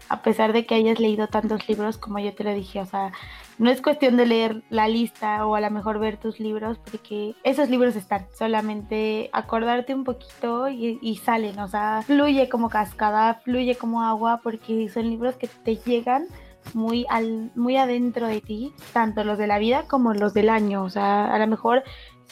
a 0.09 0.23
pesar 0.23 0.53
de 0.53 0.67
que 0.67 0.75
hayas 0.75 1.01
leído 1.01 1.29
tantos 1.29 1.67
libros, 1.69 1.97
como 1.97 2.19
yo 2.19 2.35
te 2.35 2.45
lo 2.45 2.53
dije, 2.53 2.81
o 2.81 2.87
sea, 2.87 3.13
no 3.59 3.71
es 3.71 3.81
cuestión 3.81 4.17
de 4.17 4.27
leer 4.27 4.63
la 4.69 4.89
lista 4.89 5.47
o 5.47 5.55
a 5.55 5.61
lo 5.61 5.71
mejor 5.71 5.99
ver 5.99 6.19
tus 6.19 6.41
libros, 6.41 6.79
porque 6.79 7.35
esos 7.43 7.71
libros 7.71 7.97
están, 7.97 8.27
solamente 8.37 9.31
acordarte 9.33 9.95
un 9.95 10.05
poquito 10.05 10.69
y, 10.69 10.99
y 11.01 11.17
salen, 11.17 11.59
o 11.59 11.69
sea, 11.69 12.03
fluye 12.05 12.49
como 12.49 12.69
cascada, 12.69 13.41
fluye 13.45 13.77
como 13.77 14.03
agua, 14.03 14.41
porque 14.43 14.89
son 14.89 15.09
libros 15.09 15.37
que 15.37 15.49
te 15.49 15.77
llegan 15.77 16.27
muy 16.73 17.05
al 17.11 17.51
muy 17.55 17.77
adentro 17.77 18.27
de 18.27 18.41
ti, 18.41 18.73
tanto 18.93 19.23
los 19.25 19.37
de 19.37 19.47
la 19.47 19.59
vida 19.59 19.85
como 19.87 20.15
los 20.15 20.33
del 20.33 20.49
año, 20.49 20.83
o 20.83 20.91
sea, 20.91 21.33
a 21.33 21.39
lo 21.39 21.47
mejor 21.47 21.83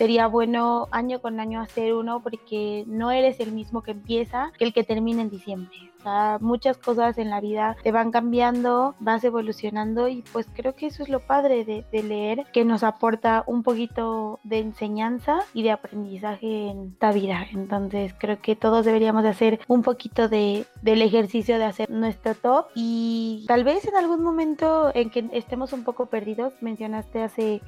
sería 0.02 0.26
bueno 0.26 0.88
año 0.90 1.20
con 1.20 1.38
año 1.38 1.60
hacer 1.60 1.94
uno 1.94 2.20
porque 2.24 2.82
no 2.88 3.12
eres 3.12 3.38
el 3.38 3.52
mismo 3.52 3.84
que 3.84 3.92
empieza 3.92 4.50
que 4.58 4.64
el 4.64 4.72
que 4.72 4.82
termina 4.82 5.22
en 5.22 5.30
diciembre. 5.30 5.92
O 6.00 6.02
sea, 6.02 6.38
muchas 6.40 6.76
cosas 6.76 7.16
en 7.18 7.30
la 7.30 7.40
vida 7.40 7.76
te 7.84 7.92
van 7.92 8.10
cambiando, 8.10 8.96
vas 8.98 9.22
evolucionando 9.22 10.08
y 10.08 10.22
pues 10.32 10.48
creo 10.52 10.74
que 10.74 10.86
eso 10.86 11.04
es 11.04 11.08
lo 11.08 11.20
padre 11.20 11.64
de, 11.64 12.02
leer, 12.02 12.44
que 12.52 12.64
nos 12.64 12.82
aporta 12.82 13.44
un 13.46 13.62
poquito 13.62 14.40
de 14.42 14.58
enseñanza 14.58 15.38
y 15.54 15.62
de 15.62 15.70
aprendizaje 15.70 16.70
en 16.70 16.88
esta 16.94 17.12
vida. 17.12 17.46
Entonces 17.52 18.12
creo 18.18 18.42
que 18.42 18.56
todos 18.56 18.84
deberíamos 18.84 19.22
de 19.22 19.28
hacer 19.28 19.60
un 19.68 19.82
poquito 19.82 20.28
de, 20.28 20.66
del 20.82 21.02
ejercicio 21.02 21.58
de 21.58 21.64
hacer 21.64 21.88
nuestro 21.88 22.34
top 22.34 22.66
y 22.74 23.44
tal 23.46 23.62
vez 23.62 23.86
en 23.86 23.94
algún 23.94 24.24
momento 24.24 24.90
en 24.96 25.10
que 25.10 25.30
estemos 25.30 25.72
un 25.72 25.84
poco 25.84 26.06
perdidos, 26.06 26.54
mencionaste 26.60 27.22
hace 27.22 27.62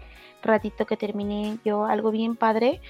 ratito 0.45 0.87
que 0.87 0.97
terminé 0.97 1.59
yo 1.65 1.85
algo 1.85 2.11
bien 2.11 2.37
padre 2.37 2.81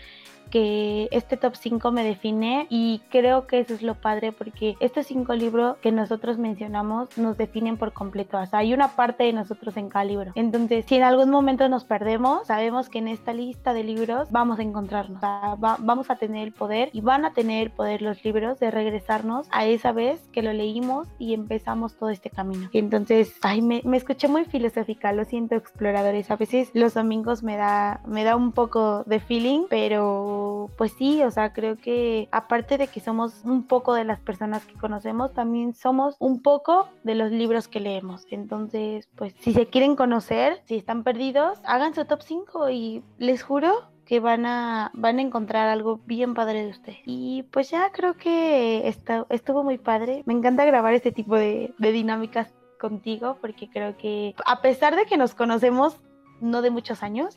que 0.54 1.08
este 1.10 1.36
top 1.36 1.56
5 1.56 1.90
me 1.90 2.04
define 2.04 2.68
y 2.70 3.02
creo 3.10 3.48
que 3.48 3.58
eso 3.58 3.74
es 3.74 3.82
lo 3.82 3.96
padre 3.96 4.30
porque 4.30 4.76
estos 4.78 5.06
cinco 5.06 5.34
libros 5.34 5.76
que 5.78 5.90
nosotros 5.90 6.38
mencionamos 6.38 7.18
nos 7.18 7.36
definen 7.36 7.76
por 7.76 7.92
completo. 7.92 8.38
O 8.38 8.46
sea, 8.46 8.60
hay 8.60 8.72
una 8.72 8.94
parte 8.94 9.24
de 9.24 9.32
nosotros 9.32 9.76
en 9.76 9.88
cada 9.88 10.04
libro. 10.04 10.30
Entonces, 10.36 10.84
si 10.86 10.94
en 10.94 11.02
algún 11.02 11.28
momento 11.28 11.68
nos 11.68 11.82
perdemos, 11.82 12.46
sabemos 12.46 12.88
que 12.88 12.98
en 12.98 13.08
esta 13.08 13.32
lista 13.32 13.74
de 13.74 13.82
libros 13.82 14.30
vamos 14.30 14.60
a 14.60 14.62
encontrarnos. 14.62 15.16
O 15.16 15.20
sea, 15.20 15.56
vamos 15.58 16.08
a 16.08 16.14
tener 16.14 16.46
el 16.46 16.52
poder 16.52 16.88
y 16.92 17.00
van 17.00 17.24
a 17.24 17.32
tener 17.32 17.64
el 17.64 17.70
poder 17.72 18.00
los 18.00 18.24
libros 18.24 18.60
de 18.60 18.70
regresarnos 18.70 19.48
a 19.50 19.66
esa 19.66 19.90
vez 19.90 20.20
que 20.30 20.42
lo 20.42 20.52
leímos 20.52 21.08
y 21.18 21.34
empezamos 21.34 21.96
todo 21.96 22.10
este 22.10 22.30
camino. 22.30 22.68
Entonces, 22.72 23.34
ay, 23.42 23.60
me, 23.60 23.82
me 23.84 23.96
escuché 23.96 24.28
muy 24.28 24.44
filosófica, 24.44 25.12
lo 25.12 25.24
siento, 25.24 25.56
exploradores. 25.56 26.30
A 26.30 26.36
veces 26.36 26.70
los 26.74 26.94
domingos 26.94 27.42
me 27.42 27.56
da, 27.56 28.02
me 28.06 28.22
da 28.22 28.36
un 28.36 28.52
poco 28.52 29.02
de 29.02 29.18
feeling, 29.18 29.64
pero 29.68 30.43
pues 30.76 30.92
sí, 30.92 31.22
o 31.22 31.30
sea, 31.30 31.52
creo 31.52 31.76
que 31.76 32.28
aparte 32.32 32.78
de 32.78 32.88
que 32.88 33.00
somos 33.00 33.42
un 33.44 33.66
poco 33.66 33.94
de 33.94 34.04
las 34.04 34.20
personas 34.20 34.64
que 34.64 34.74
conocemos, 34.74 35.32
también 35.32 35.74
somos 35.74 36.16
un 36.18 36.42
poco 36.42 36.88
de 37.02 37.14
los 37.14 37.30
libros 37.30 37.68
que 37.68 37.80
leemos. 37.80 38.26
Entonces, 38.30 39.08
pues 39.16 39.34
si 39.40 39.52
se 39.52 39.66
quieren 39.66 39.96
conocer, 39.96 40.62
si 40.66 40.76
están 40.76 41.02
perdidos, 41.04 41.58
hagan 41.64 41.94
su 41.94 42.04
top 42.04 42.22
5 42.22 42.70
y 42.70 43.02
les 43.18 43.42
juro 43.42 43.72
que 44.04 44.20
van 44.20 44.44
a, 44.44 44.90
van 44.94 45.18
a 45.18 45.22
encontrar 45.22 45.68
algo 45.68 46.00
bien 46.06 46.34
padre 46.34 46.64
de 46.64 46.70
usted. 46.70 46.94
Y 47.06 47.44
pues 47.44 47.70
ya 47.70 47.90
creo 47.90 48.16
que 48.16 48.86
estuvo 49.30 49.64
muy 49.64 49.78
padre. 49.78 50.22
Me 50.26 50.34
encanta 50.34 50.64
grabar 50.64 50.94
este 50.94 51.12
tipo 51.12 51.36
de 51.36 51.72
dinámicas 51.78 52.52
contigo 52.78 53.38
porque 53.40 53.70
creo 53.70 53.96
que 53.96 54.34
a 54.44 54.60
pesar 54.60 54.94
de 54.94 55.06
que 55.06 55.16
nos 55.16 55.34
conocemos 55.34 55.98
no 56.40 56.60
de 56.62 56.70
muchos 56.70 57.02
años, 57.02 57.36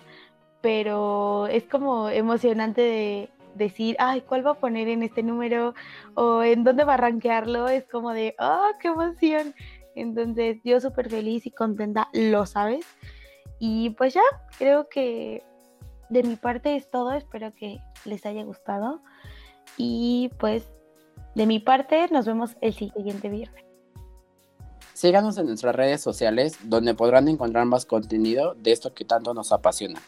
pero 0.62 1.48
es 1.48 1.64
como 1.66 2.10
emocionante 2.10 2.82
de 2.82 3.30
decir, 3.56 3.96
ay, 4.00 4.22
¿cuál 4.22 4.46
va 4.46 4.52
a 4.52 4.60
poner 4.60 4.88
en 4.88 5.04
este 5.04 5.24
número? 5.24 5.74
O 6.16 6.44
en 6.44 6.64
dónde 6.64 6.84
va 6.84 6.96
a 6.96 6.98
rankearlo, 6.98 7.68
es 7.68 7.86
como 7.86 8.12
de, 8.12 8.36
oh, 8.40 8.70
qué 8.80 8.90
emoción. 8.90 9.54
Entonces, 9.96 10.58
yo 10.64 10.80
súper 10.80 11.10
feliz 11.10 11.46
y 11.46 11.52
contenta, 11.52 12.08
lo 12.14 12.46
sabes. 12.46 12.86
Y 13.60 13.92
pues 13.92 14.14
ya, 14.14 14.22
creo 14.58 14.88
que 14.90 15.44
de 16.10 16.24
mi 16.24 16.36
parte 16.36 16.76
es 16.76 16.90
todo, 16.90 17.12
espero 17.14 17.54
que 17.54 17.80
les 18.06 18.26
haya 18.26 18.44
gustado. 18.44 19.02
Y 19.76 20.30
pues, 20.40 20.64
de 21.36 21.46
mi 21.46 21.60
parte, 21.60 22.08
nos 22.12 22.26
vemos 22.26 22.56
el 22.62 22.74
siguiente 22.74 23.30
viernes. 23.30 23.66
Síganos 24.94 25.38
en 25.38 25.48
nuestras 25.48 25.76
redes 25.76 26.02
sociales, 26.02 26.58
donde 26.64 26.96
podrán 26.96 27.28
encontrar 27.28 27.66
más 27.66 27.86
contenido 27.86 28.56
de 28.56 28.72
esto 28.72 28.94
que 28.94 29.06
tanto 29.06 29.34
nos 29.34 29.52
apasiona. 29.52 30.00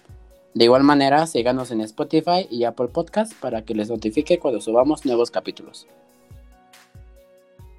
De 0.59 0.65
igual 0.65 0.83
manera, 0.83 1.25
síganos 1.25 1.71
en 1.71 1.79
Spotify 1.79 2.45
y 2.51 2.65
Apple 2.65 2.89
Podcast 2.89 3.31
para 3.39 3.63
que 3.63 3.73
les 3.73 3.89
notifique 3.89 4.39
cuando 4.39 4.59
subamos 4.59 5.05
nuevos 5.05 5.31
capítulos. 5.31 5.87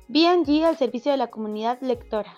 BNG 0.09 0.65
al 0.65 0.79
servicio 0.79 1.13
de 1.13 1.19
la 1.19 1.27
comunidad 1.27 1.79
lectora. 1.83 2.35